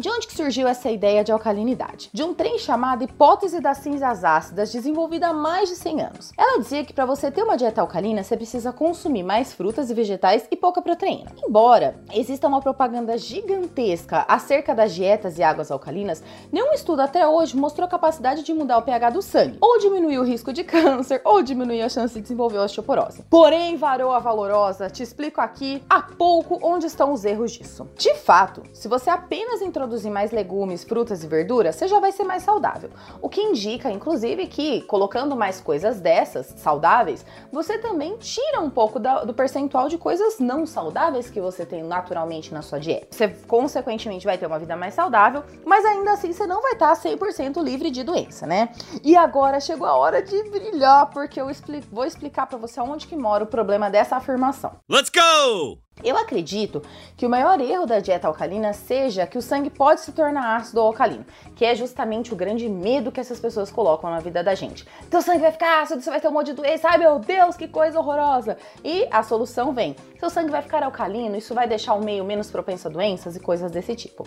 De 0.00 0.08
onde 0.08 0.26
que 0.26 0.34
surgiu 0.34 0.66
essa 0.66 0.90
ideia 0.90 1.22
de 1.22 1.30
alcalinidade? 1.30 2.08
De 2.10 2.22
um 2.22 2.32
trem 2.32 2.58
chamado 2.58 3.04
hipótese 3.04 3.60
das 3.60 3.76
cinzas 3.76 4.24
ácidas, 4.24 4.72
desenvolvida 4.72 5.28
há 5.28 5.34
mais 5.34 5.68
de 5.68 5.76
100 5.76 6.00
anos. 6.00 6.32
Ela 6.38 6.58
dizia 6.58 6.82
que 6.86 6.94
para 6.94 7.04
você 7.04 7.30
ter 7.30 7.42
uma 7.42 7.54
dieta 7.54 7.82
alcalina, 7.82 8.22
você 8.22 8.34
precisa 8.34 8.72
consumir 8.72 9.22
mais 9.22 9.52
frutas 9.52 9.90
e 9.90 9.94
vegetais 9.94 10.46
e 10.50 10.56
pouca 10.56 10.80
proteína. 10.80 11.30
Embora 11.46 12.00
exista 12.14 12.48
uma 12.48 12.62
propaganda 12.62 13.18
gigantesca 13.18 14.24
acerca 14.26 14.74
das 14.74 14.94
dietas 14.94 15.36
e 15.36 15.42
águas 15.42 15.70
alcalinas, 15.70 16.22
nenhum 16.50 16.72
estudo 16.72 17.00
até 17.00 17.28
hoje 17.28 17.54
mostrou 17.54 17.84
a 17.84 17.90
capacidade 17.90 18.42
de 18.42 18.54
mudar 18.54 18.78
o 18.78 18.82
pH 18.82 19.10
do 19.10 19.20
sangue, 19.20 19.58
ou 19.60 19.78
diminuir 19.80 20.18
o 20.18 20.24
risco 20.24 20.50
de 20.50 20.64
câncer, 20.64 21.20
ou 21.26 21.42
diminuir 21.42 21.82
a 21.82 21.90
chance 21.90 22.14
de 22.14 22.22
desenvolver 22.22 22.56
osteoporose. 22.56 23.22
Porém, 23.28 23.76
varoa 23.76 24.18
valorosa, 24.18 24.88
te 24.88 25.02
explico 25.02 25.42
aqui 25.42 25.82
há 25.90 26.00
pouco 26.00 26.58
onde 26.62 26.86
estão 26.86 27.12
os 27.12 27.22
erros 27.26 27.52
disso. 27.52 27.86
De 27.98 28.14
fato, 28.14 28.62
se 28.72 28.88
você 28.88 29.10
apenas 29.10 29.60
introduzir 29.60 29.89
introduzir 29.90 30.10
mais 30.10 30.30
legumes, 30.30 30.84
frutas 30.84 31.24
e 31.24 31.26
verduras, 31.26 31.74
você 31.74 31.88
já 31.88 31.98
vai 31.98 32.12
ser 32.12 32.24
mais 32.24 32.42
saudável. 32.44 32.90
O 33.20 33.28
que 33.28 33.40
indica, 33.40 33.90
inclusive, 33.90 34.46
que 34.46 34.82
colocando 34.82 35.34
mais 35.34 35.60
coisas 35.60 36.00
dessas 36.00 36.54
saudáveis, 36.56 37.26
você 37.50 37.76
também 37.78 38.16
tira 38.18 38.60
um 38.60 38.70
pouco 38.70 39.00
da, 39.00 39.24
do 39.24 39.34
percentual 39.34 39.88
de 39.88 39.98
coisas 39.98 40.38
não 40.38 40.64
saudáveis 40.64 41.28
que 41.28 41.40
você 41.40 41.66
tem 41.66 41.82
naturalmente 41.82 42.54
na 42.54 42.62
sua 42.62 42.78
dieta. 42.78 43.08
Você, 43.10 43.28
consequentemente, 43.28 44.24
vai 44.24 44.38
ter 44.38 44.46
uma 44.46 44.58
vida 44.58 44.76
mais 44.76 44.94
saudável, 44.94 45.42
mas 45.64 45.84
ainda 45.84 46.12
assim 46.12 46.32
você 46.32 46.46
não 46.46 46.62
vai 46.62 46.72
estar 46.72 46.92
100% 46.94 47.62
livre 47.62 47.90
de 47.90 48.04
doença, 48.04 48.46
né? 48.46 48.70
E 49.02 49.16
agora 49.16 49.58
chegou 49.58 49.86
a 49.86 49.96
hora 49.96 50.22
de 50.22 50.42
brilhar, 50.50 51.10
porque 51.10 51.40
eu 51.40 51.50
explico, 51.50 51.88
vou 51.90 52.04
explicar 52.04 52.46
para 52.46 52.58
você 52.58 52.80
onde 52.80 53.06
que 53.06 53.16
mora 53.16 53.42
o 53.42 53.46
problema 53.46 53.90
dessa 53.90 54.16
afirmação. 54.16 54.72
Let's 54.88 55.10
go! 55.10 55.89
Eu 56.02 56.16
acredito 56.16 56.82
que 57.16 57.26
o 57.26 57.30
maior 57.30 57.60
erro 57.60 57.86
da 57.86 58.00
dieta 58.00 58.26
alcalina 58.26 58.72
seja 58.72 59.26
que 59.26 59.36
o 59.36 59.42
sangue 59.42 59.70
pode 59.70 60.00
se 60.00 60.12
tornar 60.12 60.56
ácido 60.56 60.80
ou 60.80 60.86
alcalino, 60.86 61.24
que 61.54 61.64
é 61.64 61.74
justamente 61.74 62.32
o 62.32 62.36
grande 62.36 62.68
medo 62.68 63.12
que 63.12 63.20
essas 63.20 63.38
pessoas 63.38 63.70
colocam 63.70 64.10
na 64.10 64.20
vida 64.20 64.42
da 64.42 64.54
gente. 64.54 64.86
Teu 65.10 65.20
sangue 65.20 65.40
vai 65.40 65.52
ficar 65.52 65.82
ácido, 65.82 66.00
você 66.00 66.10
vai 66.10 66.20
ter 66.20 66.28
um 66.28 66.32
monte 66.32 66.46
de 66.46 66.54
doença, 66.54 66.88
ai 66.88 66.98
meu 66.98 67.18
Deus, 67.18 67.56
que 67.56 67.68
coisa 67.68 67.98
horrorosa! 67.98 68.56
E 68.84 69.06
a 69.10 69.22
solução 69.22 69.72
vem: 69.72 69.94
seu 70.18 70.30
sangue 70.30 70.50
vai 70.50 70.62
ficar 70.62 70.82
alcalino, 70.82 71.36
isso 71.36 71.54
vai 71.54 71.68
deixar 71.68 71.94
o 71.94 72.04
meio 72.04 72.24
menos 72.24 72.50
propenso 72.50 72.88
a 72.88 72.90
doenças 72.90 73.36
e 73.36 73.40
coisas 73.40 73.70
desse 73.70 73.94
tipo. 73.94 74.26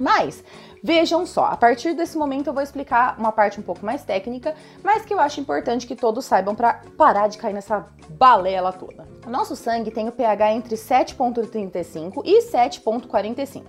Mas 0.00 0.42
vejam 0.82 1.26
só, 1.26 1.46
a 1.46 1.56
partir 1.56 1.94
desse 1.94 2.16
momento 2.16 2.46
eu 2.46 2.54
vou 2.54 2.62
explicar 2.62 3.16
uma 3.18 3.30
parte 3.30 3.60
um 3.60 3.62
pouco 3.62 3.84
mais 3.84 4.02
técnica, 4.02 4.54
mas 4.82 5.04
que 5.04 5.12
eu 5.12 5.20
acho 5.20 5.40
importante 5.40 5.86
que 5.86 5.94
todos 5.94 6.24
saibam 6.24 6.54
para 6.54 6.80
parar 6.96 7.28
de 7.28 7.38
cair 7.38 7.52
nessa 7.52 7.86
balela 8.10 8.72
toda. 8.72 9.06
O 9.26 9.30
nosso 9.30 9.54
sangue 9.54 9.90
tem 9.90 10.08
o 10.08 10.12
pH 10.12 10.52
entre 10.52 10.74
7.35 10.76 12.22
e 12.24 12.42
7.45 12.50 13.64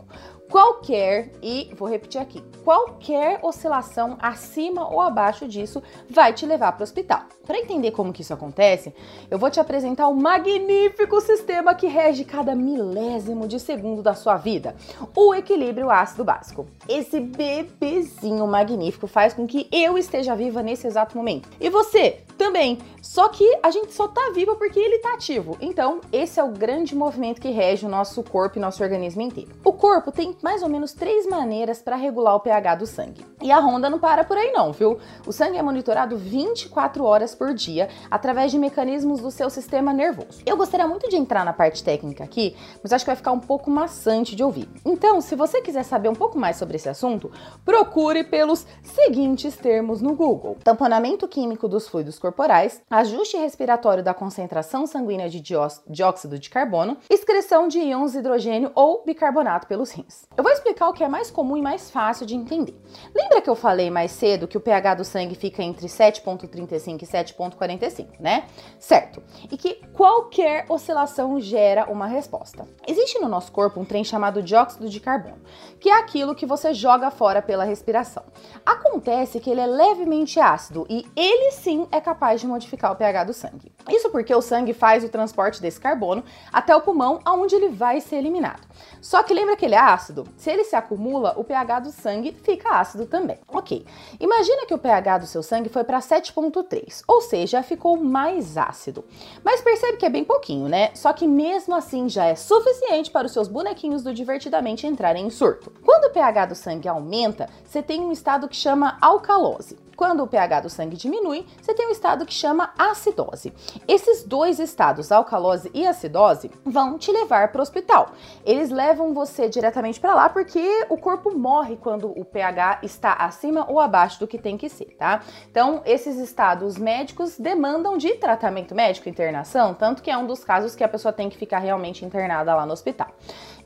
qualquer, 0.51 1.31
e 1.41 1.71
vou 1.77 1.87
repetir 1.87 2.19
aqui, 2.19 2.43
qualquer 2.63 3.39
oscilação 3.41 4.17
acima 4.21 4.87
ou 4.87 4.99
abaixo 4.99 5.47
disso 5.47 5.81
vai 6.09 6.33
te 6.33 6.45
levar 6.45 6.73
para 6.73 6.81
o 6.81 6.83
hospital. 6.83 7.21
Para 7.47 7.57
entender 7.57 7.91
como 7.91 8.11
que 8.11 8.21
isso 8.21 8.33
acontece, 8.33 8.93
eu 9.29 9.39
vou 9.39 9.49
te 9.49 9.61
apresentar 9.61 10.07
o 10.07 10.11
um 10.11 10.21
magnífico 10.21 11.21
sistema 11.21 11.73
que 11.73 11.87
rege 11.87 12.25
cada 12.25 12.53
milésimo 12.53 13.47
de 13.47 13.59
segundo 13.59 14.03
da 14.03 14.13
sua 14.13 14.35
vida, 14.35 14.75
o 15.15 15.33
equilíbrio 15.33 15.89
ácido 15.89 16.25
básico. 16.25 16.67
Esse 16.93 17.21
bebezinho 17.21 18.45
magnífico 18.45 19.07
faz 19.07 19.33
com 19.33 19.47
que 19.47 19.65
eu 19.71 19.97
esteja 19.97 20.35
viva 20.35 20.61
nesse 20.61 20.85
exato 20.85 21.15
momento. 21.15 21.47
E 21.57 21.69
você 21.69 22.19
também. 22.37 22.79
Só 23.01 23.29
que 23.29 23.45
a 23.63 23.71
gente 23.71 23.93
só 23.93 24.07
tá 24.07 24.31
viva 24.33 24.55
porque 24.55 24.79
ele 24.79 24.99
tá 24.99 25.13
ativo. 25.13 25.55
Então, 25.61 26.01
esse 26.11 26.39
é 26.39 26.43
o 26.43 26.49
grande 26.49 26.93
movimento 26.95 27.39
que 27.39 27.49
rege 27.49 27.85
o 27.85 27.89
nosso 27.89 28.21
corpo 28.23 28.57
e 28.57 28.61
nosso 28.61 28.83
organismo 28.83 29.21
inteiro. 29.21 29.51
O 29.63 29.71
corpo 29.71 30.11
tem 30.11 30.35
mais 30.41 30.63
ou 30.63 30.67
menos 30.67 30.91
três 30.91 31.25
maneiras 31.25 31.81
para 31.81 31.95
regular 31.95 32.35
o 32.35 32.41
pH 32.41 32.75
do 32.75 32.85
sangue. 32.85 33.25
E 33.41 33.51
a 33.51 33.59
ronda 33.59 33.89
não 33.89 33.97
para 33.97 34.25
por 34.25 34.37
aí 34.37 34.51
não, 34.51 34.73
viu? 34.73 34.99
O 35.25 35.31
sangue 35.31 35.57
é 35.57 35.61
monitorado 35.61 36.17
24 36.17 37.05
horas 37.05 37.33
por 37.33 37.53
dia 37.53 37.87
através 38.09 38.51
de 38.51 38.59
mecanismos 38.59 39.21
do 39.21 39.31
seu 39.31 39.49
sistema 39.49 39.93
nervoso. 39.93 40.41
Eu 40.45 40.57
gostaria 40.57 40.87
muito 40.87 41.07
de 41.09 41.15
entrar 41.15 41.45
na 41.45 41.53
parte 41.53 41.83
técnica 41.83 42.23
aqui, 42.23 42.55
mas 42.83 42.91
acho 42.91 43.05
que 43.05 43.09
vai 43.09 43.15
ficar 43.15 43.31
um 43.31 43.39
pouco 43.39 43.71
maçante 43.71 44.35
de 44.35 44.43
ouvir. 44.43 44.67
Então, 44.83 45.21
se 45.21 45.35
você 45.35 45.61
quiser 45.61 45.83
saber 45.83 46.09
um 46.09 46.15
pouco 46.15 46.37
mais 46.37 46.57
sobre 46.57 46.80
assunto, 46.89 47.31
procure 47.63 48.23
pelos 48.23 48.65
seguintes 48.83 49.55
termos 49.55 50.01
no 50.01 50.15
Google: 50.15 50.57
tamponamento 50.63 51.27
químico 51.27 51.67
dos 51.67 51.87
fluidos 51.87 52.19
corporais, 52.19 52.81
ajuste 52.89 53.37
respiratório 53.37 54.03
da 54.03 54.13
concentração 54.13 54.85
sanguínea 54.85 55.29
de 55.29 55.41
dióxido 55.41 56.39
de 56.39 56.49
carbono, 56.49 56.97
excreção 57.09 57.67
de 57.67 57.79
íons 57.79 58.15
hidrogênio 58.15 58.71
ou 58.75 59.03
bicarbonato 59.05 59.67
pelos 59.67 59.91
rins. 59.91 60.25
Eu 60.35 60.43
vou 60.43 60.51
explicar 60.51 60.89
o 60.89 60.93
que 60.93 61.03
é 61.03 61.07
mais 61.07 61.31
comum 61.31 61.57
e 61.57 61.61
mais 61.61 61.89
fácil 61.89 62.25
de 62.25 62.35
entender. 62.35 62.79
Lembra 63.15 63.41
que 63.41 63.49
eu 63.49 63.55
falei 63.55 63.89
mais 63.89 64.11
cedo 64.11 64.47
que 64.47 64.57
o 64.57 64.61
pH 64.61 64.95
do 64.95 65.03
sangue 65.03 65.35
fica 65.35 65.63
entre 65.63 65.87
7.35 65.87 67.01
e 67.01 67.05
7.45, 67.05 68.07
né? 68.19 68.45
Certo. 68.79 69.21
E 69.49 69.57
que 69.57 69.75
qualquer 69.93 70.65
oscilação 70.69 71.39
gera 71.39 71.89
uma 71.89 72.07
resposta. 72.07 72.67
Existe 72.87 73.19
no 73.19 73.27
nosso 73.27 73.51
corpo 73.51 73.79
um 73.79 73.85
trem 73.85 74.03
chamado 74.03 74.41
dióxido 74.41 74.89
de 74.89 74.99
carbono, 74.99 75.41
que 75.79 75.89
é 75.89 75.99
aquilo 75.99 76.35
que 76.35 76.45
você 76.45 76.60
joga 76.73 77.09
fora 77.11 77.41
pela 77.41 77.63
respiração. 77.63 78.23
Acontece 78.65 79.39
que 79.39 79.49
ele 79.49 79.61
é 79.61 79.65
levemente 79.65 80.39
ácido 80.39 80.85
e 80.89 81.05
ele 81.15 81.51
sim 81.51 81.87
é 81.91 81.99
capaz 81.99 82.39
de 82.39 82.47
modificar 82.47 82.91
o 82.91 82.95
pH 82.95 83.23
do 83.23 83.33
sangue. 83.33 83.71
Isso 83.89 84.09
porque 84.09 84.33
o 84.33 84.41
sangue 84.41 84.73
faz 84.73 85.03
o 85.03 85.09
transporte 85.09 85.61
desse 85.61 85.79
carbono 85.79 86.23
até 86.53 86.75
o 86.75 86.81
pulmão, 86.81 87.19
aonde 87.25 87.55
ele 87.55 87.69
vai 87.69 87.99
ser 87.99 88.17
eliminado. 88.17 88.61
Só 89.01 89.23
que 89.23 89.33
lembra 89.33 89.55
que 89.55 89.65
ele 89.65 89.75
é 89.75 89.79
ácido? 89.79 90.27
Se 90.37 90.49
ele 90.49 90.63
se 90.63 90.75
acumula, 90.75 91.33
o 91.37 91.43
pH 91.43 91.79
do 91.79 91.91
sangue 91.91 92.31
fica 92.31 92.79
ácido 92.79 93.05
também. 93.05 93.39
Ok. 93.47 93.85
Imagina 94.19 94.65
que 94.65 94.73
o 94.73 94.77
pH 94.77 95.19
do 95.19 95.27
seu 95.27 95.43
sangue 95.43 95.69
foi 95.69 95.83
para 95.83 95.99
7.3, 95.99 97.03
ou 97.07 97.21
seja, 97.21 97.63
ficou 97.63 97.97
mais 97.97 98.57
ácido. 98.57 99.03
Mas 99.43 99.61
percebe 99.61 99.97
que 99.97 100.05
é 100.05 100.09
bem 100.09 100.23
pouquinho, 100.23 100.67
né? 100.67 100.91
Só 100.93 101.13
que 101.13 101.27
mesmo 101.27 101.75
assim 101.75 102.07
já 102.09 102.25
é 102.25 102.35
suficiente 102.35 103.11
para 103.11 103.27
os 103.27 103.33
seus 103.33 103.47
bonequinhos 103.47 104.03
do 104.03 104.13
Divertidamente 104.13 104.85
entrarem 104.85 105.25
em 105.25 105.29
surto. 105.29 105.71
Quando 105.83 106.05
o 106.05 106.13
pH 106.13 106.47
do 106.47 106.55
sangue 106.55 106.87
aumenta, 106.87 107.49
você 107.65 107.81
tem 107.81 108.01
um 108.01 108.11
estado 108.11 108.47
que 108.47 108.55
chama 108.55 108.97
alcalose. 109.01 109.77
Quando 110.01 110.23
o 110.23 110.27
pH 110.27 110.61
do 110.61 110.67
sangue 110.67 110.97
diminui, 110.97 111.45
você 111.61 111.75
tem 111.75 111.87
um 111.87 111.91
estado 111.91 112.25
que 112.25 112.33
chama 112.33 112.73
acidose. 112.75 113.53
Esses 113.87 114.23
dois 114.23 114.57
estados, 114.57 115.11
alcalose 115.11 115.69
e 115.75 115.85
acidose, 115.85 116.49
vão 116.65 116.97
te 116.97 117.11
levar 117.11 117.51
para 117.51 117.59
o 117.59 117.61
hospital. 117.61 118.09
Eles 118.43 118.71
levam 118.71 119.13
você 119.13 119.47
diretamente 119.47 119.99
para 119.99 120.15
lá 120.15 120.27
porque 120.27 120.87
o 120.89 120.97
corpo 120.97 121.37
morre 121.37 121.77
quando 121.77 122.19
o 122.19 122.25
pH 122.25 122.79
está 122.81 123.13
acima 123.13 123.69
ou 123.69 123.79
abaixo 123.79 124.19
do 124.19 124.27
que 124.27 124.39
tem 124.39 124.57
que 124.57 124.69
ser, 124.69 124.95
tá? 124.97 125.21
Então, 125.51 125.83
esses 125.85 126.17
estados 126.17 126.79
médicos 126.79 127.37
demandam 127.37 127.95
de 127.95 128.15
tratamento 128.15 128.73
médico, 128.73 129.07
internação, 129.07 129.75
tanto 129.75 130.01
que 130.01 130.09
é 130.09 130.17
um 130.17 130.25
dos 130.25 130.43
casos 130.43 130.75
que 130.75 130.83
a 130.83 130.89
pessoa 130.89 131.13
tem 131.13 131.29
que 131.29 131.37
ficar 131.37 131.59
realmente 131.59 132.03
internada 132.03 132.55
lá 132.55 132.65
no 132.65 132.73
hospital. 132.73 133.09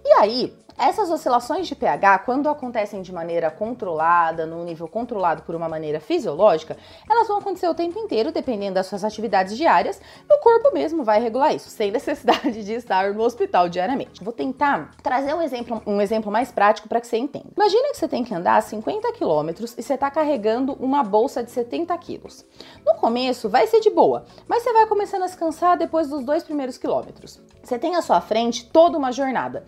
E 0.03 0.11
aí, 0.11 0.53
essas 0.77 1.09
oscilações 1.09 1.67
de 1.67 1.75
pH, 1.75 2.19
quando 2.19 2.49
acontecem 2.49 3.01
de 3.01 3.13
maneira 3.13 3.49
controlada, 3.49 4.45
num 4.45 4.63
nível 4.63 4.87
controlado 4.87 5.43
por 5.43 5.55
uma 5.55 5.69
maneira 5.69 6.01
fisiológica, 6.01 6.75
elas 7.09 7.27
vão 7.27 7.37
acontecer 7.37 7.67
o 7.69 7.73
tempo 7.73 7.97
inteiro, 7.97 8.31
dependendo 8.31 8.75
das 8.75 8.87
suas 8.87 9.03
atividades 9.03 9.55
diárias, 9.55 10.01
o 10.29 10.37
corpo 10.39 10.73
mesmo 10.73 11.03
vai 11.03 11.21
regular 11.21 11.55
isso, 11.55 11.69
sem 11.69 11.91
necessidade 11.91 12.63
de 12.63 12.73
estar 12.73 13.13
no 13.13 13.23
hospital 13.23 13.69
diariamente. 13.69 14.23
Vou 14.23 14.33
tentar 14.33 14.91
trazer 15.01 15.33
um 15.33 15.41
exemplo, 15.41 15.81
um 15.87 16.01
exemplo 16.01 16.31
mais 16.31 16.51
prático 16.51 16.89
para 16.89 16.99
que 16.99 17.07
você 17.07 17.17
entenda. 17.17 17.47
Imagina 17.55 17.91
que 17.91 17.97
você 17.97 18.07
tem 18.07 18.23
que 18.23 18.33
andar 18.33 18.61
50 18.61 19.13
quilômetros 19.13 19.73
e 19.77 19.81
você 19.81 19.93
está 19.93 20.11
carregando 20.11 20.73
uma 20.73 21.03
bolsa 21.03 21.41
de 21.41 21.51
70 21.51 21.97
quilos. 21.99 22.45
No 22.85 22.95
começo 22.95 23.47
vai 23.49 23.65
ser 23.65 23.79
de 23.79 23.89
boa, 23.89 24.25
mas 24.47 24.63
você 24.63 24.73
vai 24.73 24.85
começando 24.85 25.23
a 25.23 25.27
se 25.27 25.37
cansar 25.37 25.77
depois 25.77 26.09
dos 26.09 26.25
dois 26.25 26.43
primeiros 26.43 26.77
quilômetros. 26.77 27.41
Você 27.63 27.79
tem 27.79 27.95
à 27.95 28.01
sua 28.01 28.19
frente 28.19 28.65
toda 28.65 28.97
uma 28.97 29.11
jornada 29.11 29.65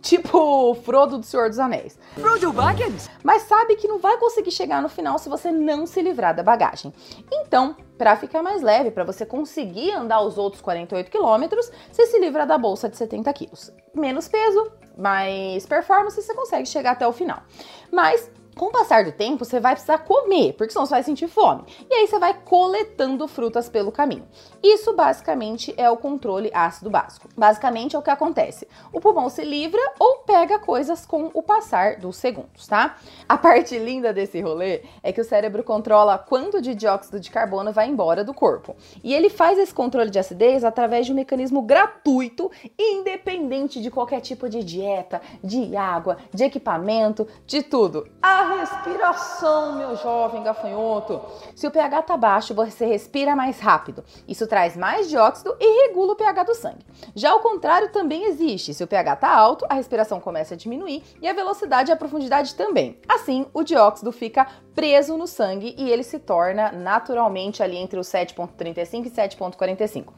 Tipo 0.00 0.74
Frodo 0.76 1.18
do 1.18 1.26
Senhor 1.26 1.48
dos 1.48 1.58
Anéis. 1.58 1.98
Frodo 2.14 2.52
Baggins? 2.52 3.08
Mas 3.22 3.42
sabe 3.42 3.76
que 3.76 3.88
não 3.88 3.98
vai 3.98 4.16
conseguir 4.18 4.50
chegar 4.50 4.80
no 4.80 4.88
final 4.88 5.18
se 5.18 5.28
você 5.28 5.50
não 5.50 5.86
se 5.86 6.00
livrar 6.00 6.34
da 6.34 6.42
bagagem. 6.42 6.92
Então, 7.32 7.76
para 7.96 8.16
ficar 8.16 8.42
mais 8.42 8.62
leve, 8.62 8.90
para 8.90 9.04
você 9.04 9.26
conseguir 9.26 9.92
andar 9.92 10.20
os 10.20 10.38
outros 10.38 10.62
48 10.62 11.10
quilômetros, 11.10 11.70
você 11.90 12.06
se 12.06 12.18
livra 12.18 12.46
da 12.46 12.56
bolsa 12.56 12.88
de 12.88 12.96
70 12.96 13.32
quilos. 13.32 13.72
Menos 13.94 14.28
peso, 14.28 14.70
mais 14.96 15.66
performance, 15.66 16.20
você 16.20 16.34
consegue 16.34 16.68
chegar 16.68 16.92
até 16.92 17.06
o 17.06 17.12
final. 17.12 17.42
Mas 17.90 18.30
com 18.58 18.66
o 18.66 18.72
passar 18.72 19.04
do 19.04 19.12
tempo, 19.12 19.44
você 19.44 19.60
vai 19.60 19.72
precisar 19.72 19.98
comer, 19.98 20.52
porque 20.54 20.72
senão 20.72 20.84
você 20.84 20.94
vai 20.94 21.02
sentir 21.02 21.28
fome. 21.28 21.62
E 21.88 21.94
aí 21.94 22.06
você 22.06 22.18
vai 22.18 22.34
coletando 22.34 23.26
frutas 23.28 23.68
pelo 23.68 23.92
caminho. 23.92 24.26
Isso 24.62 24.92
basicamente 24.94 25.72
é 25.76 25.88
o 25.88 25.96
controle 25.96 26.50
ácido 26.52 26.90
básico. 26.90 27.28
Basicamente 27.36 27.94
é 27.94 27.98
o 27.98 28.02
que 28.02 28.10
acontece. 28.10 28.66
O 28.92 29.00
pulmão 29.00 29.30
se 29.30 29.44
livra 29.44 29.80
ou 29.98 30.18
pega 30.18 30.58
coisas 30.58 31.06
com 31.06 31.30
o 31.32 31.42
passar 31.42 31.96
dos 31.96 32.16
segundos, 32.16 32.66
tá? 32.66 32.96
A 33.28 33.38
parte 33.38 33.78
linda 33.78 34.12
desse 34.12 34.40
rolê 34.40 34.82
é 35.02 35.12
que 35.12 35.20
o 35.20 35.24
cérebro 35.24 35.62
controla 35.62 36.18
quanto 36.18 36.60
de 36.60 36.74
dióxido 36.74 37.20
de 37.20 37.30
carbono 37.30 37.72
vai 37.72 37.88
embora 37.88 38.24
do 38.24 38.34
corpo. 38.34 38.74
E 39.04 39.14
ele 39.14 39.30
faz 39.30 39.56
esse 39.58 39.72
controle 39.72 40.10
de 40.10 40.18
acidez 40.18 40.64
através 40.64 41.06
de 41.06 41.12
um 41.12 41.14
mecanismo 41.14 41.62
gratuito, 41.62 42.50
independente 42.76 43.80
de 43.80 43.90
qualquer 43.90 44.20
tipo 44.20 44.48
de 44.48 44.64
dieta, 44.64 45.22
de 45.44 45.76
água, 45.76 46.18
de 46.34 46.42
equipamento, 46.42 47.28
de 47.46 47.62
tudo. 47.62 48.08
A 48.20 48.47
respiração, 48.56 49.76
meu 49.76 49.96
jovem 49.96 50.42
gafanhoto. 50.42 51.20
Se 51.54 51.66
o 51.66 51.70
pH 51.70 52.02
tá 52.02 52.16
baixo, 52.16 52.54
você 52.54 52.86
respira 52.86 53.34
mais 53.36 53.60
rápido. 53.60 54.04
Isso 54.26 54.46
traz 54.46 54.76
mais 54.76 55.08
dióxido 55.08 55.56
e 55.60 55.88
regula 55.88 56.12
o 56.12 56.16
pH 56.16 56.42
do 56.44 56.54
sangue. 56.54 56.86
Já 57.14 57.34
o 57.34 57.40
contrário 57.40 57.90
também 57.90 58.24
existe. 58.24 58.74
Se 58.74 58.84
o 58.84 58.86
pH 58.86 59.16
tá 59.16 59.34
alto, 59.34 59.66
a 59.68 59.74
respiração 59.74 60.20
começa 60.20 60.54
a 60.54 60.56
diminuir 60.56 61.02
e 61.20 61.28
a 61.28 61.32
velocidade 61.32 61.90
e 61.90 61.92
a 61.92 61.96
profundidade 61.96 62.54
também. 62.54 62.98
Assim, 63.08 63.46
o 63.52 63.62
dióxido 63.62 64.12
fica 64.12 64.46
preso 64.74 65.16
no 65.16 65.26
sangue 65.26 65.74
e 65.76 65.90
ele 65.90 66.04
se 66.04 66.20
torna 66.20 66.70
naturalmente 66.70 67.64
ali 67.64 67.76
entre 67.76 67.98
os 67.98 68.06
7.35 68.06 69.06
e 69.06 69.10
7.45. 69.10 70.12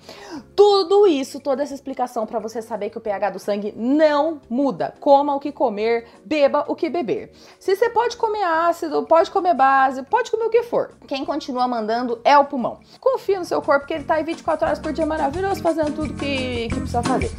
Tudo 0.54 1.06
isso, 1.06 1.40
toda 1.40 1.62
essa 1.62 1.72
explicação 1.72 2.26
para 2.26 2.38
você 2.38 2.60
saber 2.60 2.90
que 2.90 2.98
o 2.98 3.00
pH 3.00 3.30
do 3.30 3.38
sangue 3.38 3.72
não 3.74 4.40
muda. 4.50 4.94
Coma 5.00 5.34
o 5.34 5.40
que 5.40 5.50
comer, 5.50 6.06
beba 6.24 6.66
o 6.68 6.76
que 6.76 6.90
beber. 6.90 7.32
Se 7.58 7.74
você 7.74 7.88
pode 7.88 8.18
comer 8.20 8.44
ácido, 8.44 9.02
pode 9.04 9.30
comer 9.30 9.54
base, 9.54 10.02
pode 10.02 10.30
comer 10.30 10.44
o 10.44 10.50
que 10.50 10.62
for. 10.62 10.90
Quem 11.08 11.24
continua 11.24 11.66
mandando 11.66 12.20
é 12.22 12.36
o 12.36 12.44
pulmão. 12.44 12.78
Confia 13.00 13.38
no 13.38 13.46
seu 13.46 13.62
corpo 13.62 13.86
que 13.86 13.94
ele 13.94 14.04
tá 14.04 14.16
aí 14.16 14.24
24 14.24 14.66
horas 14.66 14.78
por 14.78 14.92
dia 14.92 15.06
maravilhoso 15.06 15.62
fazendo 15.62 15.94
tudo 15.94 16.12
que, 16.14 16.68
que 16.68 16.76
precisa 16.76 17.02
fazer. 17.02 17.30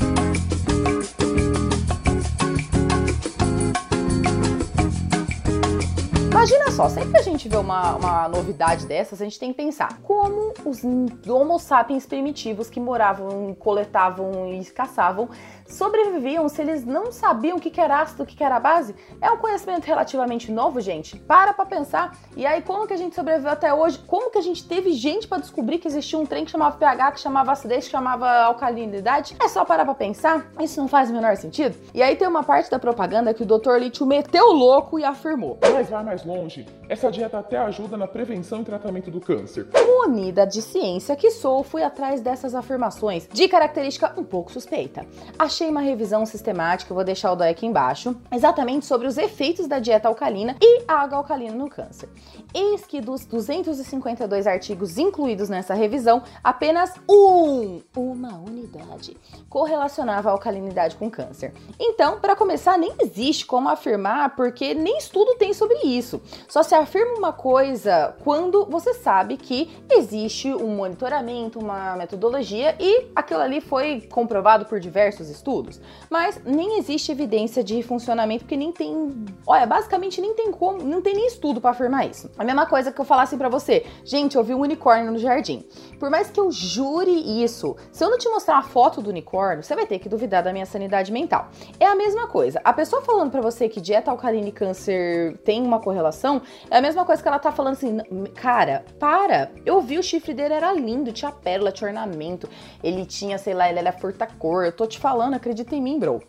Imagina 6.31 6.71
só, 6.71 6.89
sempre 6.89 7.11
que 7.11 7.17
a 7.17 7.21
gente 7.21 7.47
vê 7.47 7.57
uma, 7.57 7.95
uma 7.97 8.27
novidade 8.27 8.87
dessas, 8.87 9.21
a 9.21 9.25
gente 9.25 9.37
tem 9.37 9.53
que 9.53 9.57
pensar 9.57 9.99
como 10.01 10.51
os 10.65 10.81
Homo 11.29 11.59
sapiens 11.59 12.07
primitivos 12.07 12.67
que 12.67 12.79
moravam, 12.79 13.53
coletavam 13.59 14.51
e 14.51 14.65
caçavam 14.65 15.29
sobreviviam 15.71 16.47
se 16.49 16.61
eles 16.61 16.85
não 16.85 17.11
sabiam 17.11 17.57
o 17.57 17.59
que 17.59 17.79
era 17.79 18.01
ácido, 18.01 18.23
o 18.23 18.25
que 18.25 18.43
era 18.43 18.59
base? 18.59 18.95
É 19.21 19.31
um 19.31 19.37
conhecimento 19.37 19.85
relativamente 19.85 20.51
novo, 20.51 20.79
gente. 20.81 21.17
Para 21.17 21.53
pra 21.53 21.65
pensar. 21.65 22.17
E 22.35 22.45
aí, 22.45 22.61
como 22.61 22.87
que 22.87 22.93
a 22.93 22.97
gente 22.97 23.15
sobreviveu 23.15 23.51
até 23.51 23.73
hoje? 23.73 23.99
Como 23.99 24.31
que 24.31 24.37
a 24.37 24.41
gente 24.41 24.67
teve 24.67 24.91
gente 24.93 25.27
para 25.27 25.39
descobrir 25.39 25.77
que 25.79 25.87
existia 25.87 26.17
um 26.19 26.25
trem 26.25 26.45
que 26.45 26.51
chamava 26.51 26.77
pH, 26.77 27.11
que 27.13 27.19
chamava 27.19 27.51
acidez, 27.51 27.85
que 27.85 27.91
chamava 27.91 28.29
alcalinidade? 28.43 29.35
É 29.41 29.47
só 29.47 29.65
parar 29.65 29.85
pra 29.85 29.93
pensar? 29.93 30.51
Isso 30.59 30.79
não 30.79 30.87
faz 30.87 31.09
o 31.09 31.13
menor 31.13 31.35
sentido? 31.37 31.75
E 31.93 32.01
aí 32.01 32.15
tem 32.15 32.27
uma 32.27 32.43
parte 32.43 32.69
da 32.69 32.79
propaganda 32.79 33.33
que 33.33 33.43
o 33.43 33.45
Dr. 33.45 33.77
Lítio 33.79 34.05
meteu 34.05 34.51
louco 34.51 34.99
e 34.99 35.03
afirmou. 35.03 35.57
Mas 35.73 35.89
vai 35.89 36.03
mais 36.03 36.25
longe. 36.25 36.65
Essa 36.89 37.11
dieta 37.11 37.39
até 37.39 37.57
ajuda 37.57 37.95
na 37.95 38.07
prevenção 38.07 38.61
e 38.61 38.65
tratamento 38.65 39.09
do 39.09 39.21
câncer. 39.21 39.67
Unida 40.05 40.45
de 40.45 40.61
ciência 40.61 41.15
que 41.15 41.31
sou, 41.31 41.63
fui 41.63 41.83
atrás 41.83 42.21
dessas 42.21 42.55
afirmações 42.55 43.27
de 43.31 43.47
característica 43.47 44.13
um 44.17 44.23
pouco 44.23 44.51
suspeita. 44.51 45.05
Achei 45.37 45.60
achei 45.61 45.69
uma 45.69 45.81
revisão 45.81 46.25
sistemática, 46.25 46.91
vou 46.93 47.03
deixar 47.03 47.31
o 47.31 47.35
dói 47.35 47.49
aqui 47.49 47.67
embaixo, 47.67 48.15
exatamente 48.31 48.83
sobre 48.83 49.05
os 49.07 49.15
efeitos 49.15 49.67
da 49.67 49.77
dieta 49.77 50.07
alcalina 50.07 50.55
e 50.59 50.83
água 50.87 51.19
alcalina 51.19 51.53
no 51.53 51.69
câncer. 51.69 52.09
Eis 52.51 52.83
que 52.85 52.99
dos 52.99 53.25
252 53.25 54.47
artigos 54.47 54.97
incluídos 54.97 55.49
nessa 55.49 55.75
revisão, 55.75 56.23
apenas 56.43 56.93
um, 57.07 57.79
uma 57.95 58.39
unidade, 58.39 59.15
correlacionava 59.47 60.29
a 60.29 60.31
alcalinidade 60.31 60.95
com 60.95 61.11
câncer. 61.11 61.53
Então, 61.79 62.19
para 62.19 62.35
começar, 62.35 62.77
nem 62.77 62.93
existe 62.99 63.45
como 63.45 63.69
afirmar, 63.69 64.35
porque 64.35 64.73
nem 64.73 64.97
estudo 64.97 65.35
tem 65.35 65.53
sobre 65.53 65.77
isso. 65.83 66.19
Só 66.47 66.63
se 66.63 66.73
afirma 66.73 67.17
uma 67.17 67.33
coisa 67.33 68.15
quando 68.23 68.65
você 68.65 68.95
sabe 68.95 69.37
que 69.37 69.69
existe 69.91 70.51
um 70.51 70.75
monitoramento, 70.75 71.59
uma 71.59 71.95
metodologia 71.95 72.75
e 72.79 73.11
aquilo 73.15 73.41
ali 73.41 73.61
foi 73.61 74.01
comprovado 74.09 74.65
por 74.65 74.79
diversos 74.79 75.29
estudos 75.29 75.50
estudos, 75.51 75.81
mas 76.09 76.41
nem 76.45 76.77
existe 76.77 77.11
evidência 77.11 77.63
de 77.63 77.83
funcionamento 77.83 78.45
porque 78.45 78.55
nem 78.55 78.71
tem, 78.71 79.25
olha, 79.45 79.65
basicamente 79.65 80.21
nem 80.21 80.33
tem 80.33 80.51
como, 80.51 80.81
não 80.83 81.01
tem 81.01 81.13
nem 81.13 81.27
estudo 81.27 81.59
para 81.59 81.71
afirmar 81.71 82.09
isso. 82.09 82.29
A 82.37 82.43
mesma 82.43 82.65
coisa 82.65 82.91
que 82.91 82.99
eu 82.99 83.05
falasse 83.05 83.35
para 83.35 83.49
você, 83.49 83.85
gente, 84.05 84.37
eu 84.37 84.43
vi 84.43 84.53
um 84.53 84.61
unicórnio 84.61 85.11
no 85.11 85.17
jardim. 85.17 85.65
Por 85.99 86.09
mais 86.09 86.29
que 86.29 86.39
eu 86.39 86.51
jure 86.51 87.43
isso, 87.43 87.75
se 87.91 88.03
eu 88.03 88.09
não 88.09 88.17
te 88.17 88.29
mostrar 88.29 88.57
a 88.57 88.61
foto 88.61 89.01
do 89.01 89.09
unicórnio, 89.09 89.63
você 89.63 89.75
vai 89.75 89.85
ter 89.85 89.99
que 89.99 90.07
duvidar 90.07 90.43
da 90.43 90.53
minha 90.53 90.65
sanidade 90.65 91.11
mental. 91.11 91.49
É 91.79 91.85
a 91.85 91.95
mesma 91.95 92.27
coisa. 92.27 92.61
A 92.63 92.73
pessoa 92.73 93.01
falando 93.01 93.31
para 93.31 93.41
você 93.41 93.67
que 93.67 93.81
dieta 93.81 94.09
alcalina 94.09 94.47
e 94.47 94.51
câncer 94.51 95.37
tem 95.43 95.61
uma 95.61 95.79
correlação, 95.79 96.41
é 96.69 96.77
a 96.77 96.81
mesma 96.81 97.05
coisa 97.05 97.21
que 97.21 97.27
ela 97.27 97.39
tá 97.39 97.51
falando 97.51 97.73
assim, 97.73 97.97
cara, 98.35 98.85
para. 98.99 99.51
Eu 99.65 99.81
vi 99.81 99.97
o 99.97 100.03
chifre 100.03 100.33
dele 100.33 100.53
era 100.53 100.71
lindo, 100.71 101.11
tinha 101.11 101.31
pérola, 101.31 101.71
tinha 101.71 101.89
ornamento, 101.89 102.47
ele 102.83 103.05
tinha, 103.05 103.37
sei 103.37 103.53
lá, 103.53 103.69
ele 103.69 103.79
era 103.79 103.91
furta-cor. 103.91 104.65
Eu 104.65 104.71
tô 104.71 104.85
te 104.85 104.99
falando, 104.99 105.30
acredita 105.35 105.75
em 105.75 105.81
mim, 105.81 105.99
bro. 105.99 106.21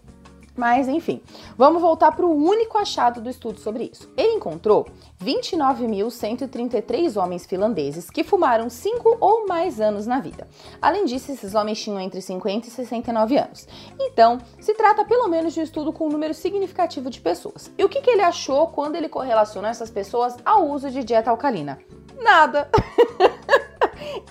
Mas 0.54 0.86
enfim, 0.86 1.22
vamos 1.56 1.80
voltar 1.80 2.12
para 2.12 2.26
o 2.26 2.34
único 2.34 2.76
achado 2.76 3.22
do 3.22 3.30
estudo 3.30 3.58
sobre 3.58 3.90
isso. 3.90 4.10
Ele 4.16 4.34
encontrou 4.34 4.86
29.133 5.22 7.20
homens 7.20 7.46
finlandeses 7.46 8.10
que 8.10 8.22
fumaram 8.22 8.68
5 8.68 9.16
ou 9.18 9.46
mais 9.46 9.80
anos 9.80 10.06
na 10.06 10.20
vida. 10.20 10.46
Além 10.80 11.06
disso, 11.06 11.32
esses 11.32 11.54
homens 11.54 11.82
tinham 11.82 11.98
entre 11.98 12.20
50 12.20 12.68
e 12.68 12.70
69 12.70 13.38
anos. 13.38 13.66
Então, 13.98 14.38
se 14.60 14.74
trata 14.74 15.06
pelo 15.06 15.26
menos 15.26 15.54
de 15.54 15.60
um 15.60 15.64
estudo 15.64 15.92
com 15.92 16.06
um 16.06 16.10
número 16.10 16.34
significativo 16.34 17.08
de 17.08 17.20
pessoas. 17.20 17.72
E 17.78 17.84
o 17.84 17.88
que, 17.88 18.02
que 18.02 18.10
ele 18.10 18.22
achou 18.22 18.66
quando 18.66 18.96
ele 18.96 19.08
correlacionou 19.08 19.70
essas 19.70 19.90
pessoas 19.90 20.36
ao 20.44 20.68
uso 20.68 20.90
de 20.90 21.02
dieta 21.02 21.30
alcalina? 21.30 21.78
Nada! 22.20 22.68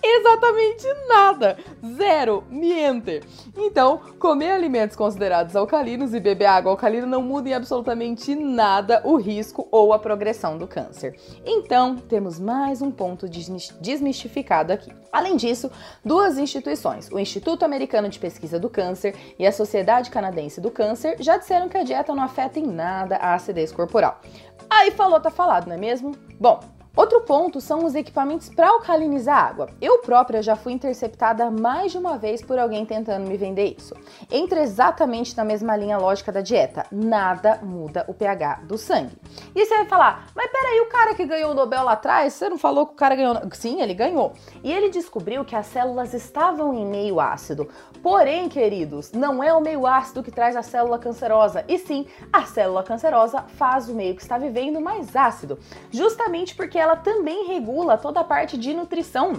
Exatamente 0.04 0.88
nada. 1.08 1.58
Zero. 1.98 2.44
Niente. 2.50 3.22
Então, 3.58 4.00
comer 4.20 4.52
alimentos 4.52 4.96
considerados 4.96 5.56
alcalinos 5.56 6.14
e 6.14 6.20
beber 6.20 6.46
água 6.46 6.72
alcalina 6.72 7.06
não 7.06 7.22
muda 7.22 7.50
em 7.50 7.54
absolutamente 7.54 8.36
nada 8.36 9.02
o 9.04 9.16
risco 9.16 9.68
ou 9.72 9.94
a 9.94 10.00
progressão 10.00 10.58
do 10.58 10.68
câncer. 10.68 11.18
Então, 11.46 11.96
temos 11.96 12.40
mais 12.40 12.82
um 12.82 12.92
ponto 12.92 13.28
desmistificado 13.30 14.74
aqui. 14.74 14.92
Além 15.12 15.36
disso, 15.36 15.70
duas 16.04 16.38
instituições, 16.38 17.10
o 17.12 17.20
Instituto 17.20 17.64
Americano 17.64 18.10
de 18.10 18.20
Pesquisa 18.20 18.60
do 18.60 18.70
Câncer 18.70 19.16
e 19.38 19.46
a 19.46 19.52
Sociedade 19.52 20.10
Canadense 20.10 20.62
do 20.62 20.72
Câncer, 20.72 21.18
já 21.20 21.38
disseram 21.38 21.68
que 21.68 21.78
a 21.78 21.84
dieta 21.84 22.16
não 22.16 22.24
afeta 22.24 22.60
em 22.60 22.66
nada 22.66 23.18
a 23.18 23.34
acidez 23.34 23.72
corporal. 23.72 24.22
Aí 24.70 24.92
falou, 24.92 25.20
tá 25.20 25.30
falado, 25.30 25.68
não 25.68 25.76
é 25.76 25.78
mesmo? 25.78 26.16
Bom, 26.40 26.62
Outro 26.94 27.22
ponto 27.22 27.62
são 27.62 27.86
os 27.86 27.96
equipamentos 27.96 28.50
para 28.50 28.68
alcalinizar 28.68 29.38
água. 29.38 29.70
Eu 29.80 30.00
própria 30.00 30.42
já 30.42 30.58
fui 30.58 30.74
interceptada 30.74 31.50
mais 31.50 31.94
de 31.94 31.98
uma 31.98 32.18
vez 32.18 32.42
por 32.42 32.60
alguém 32.60 32.86
tentando 32.86 33.30
me 33.30 33.38
vender 33.38 33.78
isso. 33.78 33.96
Entra 34.30 34.62
exatamente 34.62 35.36
na 35.38 35.46
mesma 35.46 35.74
linha 35.78 35.98
lógica 35.98 36.34
da 36.34 36.42
dieta. 36.42 36.86
Nada 36.92 37.60
muda 37.64 38.04
o 38.10 38.14
pH 38.14 38.64
do 38.64 38.78
sangue. 38.78 39.18
E 39.56 39.66
você 39.66 39.74
vai 39.78 39.86
falar, 39.86 40.28
mas 40.36 40.52
peraí, 40.52 40.82
o 40.82 40.90
cara 40.90 41.16
que 41.16 41.26
ganhou 41.26 41.52
o 41.52 41.54
Nobel 41.54 41.84
lá 41.84 41.94
atrás, 41.94 42.34
você 42.34 42.50
não 42.50 42.58
falou 42.58 42.86
que 42.86 42.94
o 42.94 42.98
cara 42.98 43.16
ganhou? 43.16 43.38
Sim, 43.54 43.82
ele 43.82 43.94
ganhou. 43.94 44.34
E 44.62 44.70
ele 44.70 44.90
descobriu 44.90 45.46
que 45.46 45.56
as 45.56 45.68
células 45.68 46.14
estavam 46.14 46.74
em 46.74 46.86
meio 46.86 47.22
ácido. 47.22 47.70
Porém, 48.04 48.50
queridos, 48.50 49.14
não 49.14 49.42
é 49.42 49.54
o 49.54 49.62
meio 49.62 49.88
ácido 49.88 50.24
que 50.24 50.32
traz 50.32 50.58
a 50.58 50.64
célula 50.64 51.00
cancerosa, 51.00 51.64
e 51.68 51.78
sim 51.78 52.08
a 52.34 52.44
célula 52.44 52.84
cancerosa 52.84 53.44
faz 53.56 53.88
o 53.88 53.94
meio 53.94 54.16
que 54.16 54.22
está 54.22 54.38
vivendo 54.38 54.82
mais 54.82 55.16
ácido, 55.16 55.60
justamente 55.92 56.56
porque 56.56 56.81
ela 56.82 56.96
também 56.96 57.48
regula 57.48 57.98
toda 57.98 58.20
a 58.20 58.24
parte 58.24 58.58
de 58.58 58.74
nutrição 58.74 59.34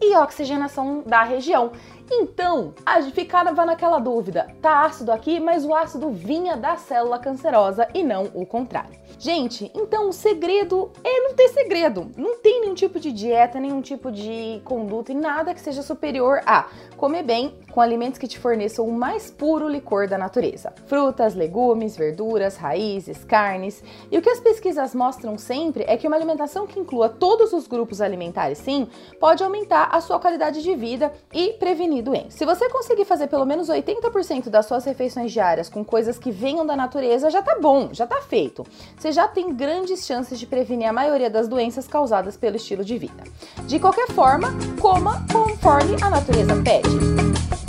e 0.00 0.16
oxigenação 0.16 1.02
da 1.06 1.22
região. 1.22 1.72
Então, 2.10 2.74
a 2.84 3.00
ficava 3.02 3.64
naquela 3.64 3.98
dúvida, 3.98 4.48
tá 4.60 4.84
ácido 4.84 5.12
aqui, 5.12 5.38
mas 5.38 5.64
o 5.64 5.74
ácido 5.74 6.10
vinha 6.10 6.56
da 6.56 6.76
célula 6.76 7.18
cancerosa 7.18 7.88
e 7.94 8.02
não 8.02 8.24
o 8.34 8.44
contrário. 8.44 9.01
Gente, 9.22 9.70
então 9.72 10.08
o 10.08 10.12
segredo 10.12 10.90
é 11.04 11.20
não 11.20 11.32
ter 11.34 11.46
segredo. 11.50 12.10
Não 12.16 12.38
tem 12.38 12.60
nenhum 12.60 12.74
tipo 12.74 12.98
de 12.98 13.12
dieta, 13.12 13.60
nenhum 13.60 13.80
tipo 13.80 14.10
de 14.10 14.60
conduta 14.64 15.12
e 15.12 15.14
nada 15.14 15.54
que 15.54 15.60
seja 15.60 15.80
superior 15.80 16.40
a 16.44 16.66
comer 16.96 17.22
bem 17.22 17.54
com 17.70 17.80
alimentos 17.80 18.18
que 18.18 18.26
te 18.26 18.36
forneçam 18.36 18.84
o 18.84 18.92
mais 18.92 19.30
puro 19.30 19.68
licor 19.68 20.08
da 20.08 20.18
natureza. 20.18 20.72
Frutas, 20.86 21.36
legumes, 21.36 21.96
verduras, 21.96 22.56
raízes, 22.56 23.22
carnes. 23.22 23.80
E 24.10 24.18
o 24.18 24.22
que 24.22 24.28
as 24.28 24.40
pesquisas 24.40 24.92
mostram 24.92 25.38
sempre 25.38 25.84
é 25.86 25.96
que 25.96 26.08
uma 26.08 26.16
alimentação 26.16 26.66
que 26.66 26.80
inclua 26.80 27.08
todos 27.08 27.52
os 27.52 27.68
grupos 27.68 28.00
alimentares, 28.00 28.58
sim, 28.58 28.88
pode 29.20 29.44
aumentar 29.44 29.88
a 29.92 30.00
sua 30.00 30.18
qualidade 30.18 30.64
de 30.64 30.74
vida 30.74 31.12
e 31.32 31.52
prevenir 31.52 32.02
doenças. 32.02 32.34
Se 32.34 32.44
você 32.44 32.68
conseguir 32.68 33.04
fazer 33.04 33.28
pelo 33.28 33.46
menos 33.46 33.68
80% 33.68 34.48
das 34.48 34.66
suas 34.66 34.84
refeições 34.84 35.30
diárias 35.30 35.68
com 35.68 35.84
coisas 35.84 36.18
que 36.18 36.32
venham 36.32 36.66
da 36.66 36.74
natureza, 36.74 37.30
já 37.30 37.40
tá 37.40 37.56
bom, 37.60 37.90
já 37.92 38.04
tá 38.04 38.20
feito. 38.20 38.66
Já 39.12 39.28
tem 39.28 39.54
grandes 39.54 40.04
chances 40.04 40.38
de 40.38 40.46
prevenir 40.46 40.88
a 40.88 40.92
maioria 40.92 41.30
das 41.30 41.46
doenças 41.46 41.86
causadas 41.86 42.36
pelo 42.36 42.56
estilo 42.56 42.84
de 42.84 42.98
vida. 42.98 43.22
De 43.66 43.78
qualquer 43.78 44.08
forma, 44.08 44.48
coma 44.80 45.24
conforme 45.32 45.96
a 46.02 46.10
natureza 46.10 46.54
pede. 46.62 47.61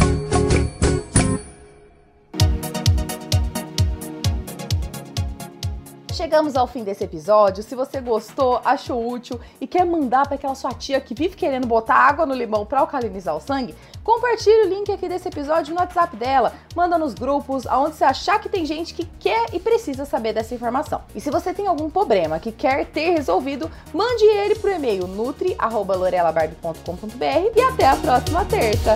Chegamos 6.24 6.56
ao 6.56 6.66
fim 6.66 6.86
desse 6.86 7.04
episódio. 7.04 7.62
Se 7.62 7.76
você 7.76 8.00
gostou, 8.00 8.62
achou 8.64 9.12
útil 9.12 9.38
e 9.60 9.68
quer 9.68 9.86
mandar 9.86 10.26
para 10.26 10.36
aquela 10.36 10.56
sua 10.56 10.72
tia 10.72 11.02
que 11.02 11.14
vive 11.14 11.36
querendo 11.36 11.68
botar 11.68 11.96
água 11.96 12.26
no 12.26 12.34
limão 12.34 12.66
para 12.66 12.80
alcalinizar 12.80 13.36
o 13.36 13.42
sangue, 13.42 13.76
compartilhe 14.06 14.68
o 14.68 14.70
link 14.70 14.90
aqui 14.90 15.10
desse 15.10 15.28
episódio 15.28 15.76
no 15.76 15.82
WhatsApp 15.82 16.16
dela, 16.16 16.54
manda 16.74 16.98
nos 16.98 17.14
grupos, 17.14 17.68
aonde 17.68 17.98
você 17.98 18.06
achar 18.06 18.40
que 18.40 18.48
tem 18.48 18.66
gente 18.66 18.94
que 18.94 19.04
quer 19.20 19.54
e 19.54 19.60
precisa 19.60 20.06
saber 20.06 20.32
dessa 20.32 20.56
informação. 20.56 21.02
E 21.14 21.20
se 21.20 21.30
você 21.30 21.54
tem 21.54 21.68
algum 21.68 21.90
problema 21.90 22.40
que 22.40 22.54
quer 22.54 22.86
ter 22.86 23.10
resolvido, 23.10 23.70
mande 23.94 24.24
ele 24.24 24.56
pro 24.56 24.72
e-mail 24.72 25.06
nutri@lorelabarbie.com.br 25.06 27.52
e 27.54 27.62
até 27.62 27.86
a 27.86 27.98
próxima 27.98 28.46
terça. 28.46 28.96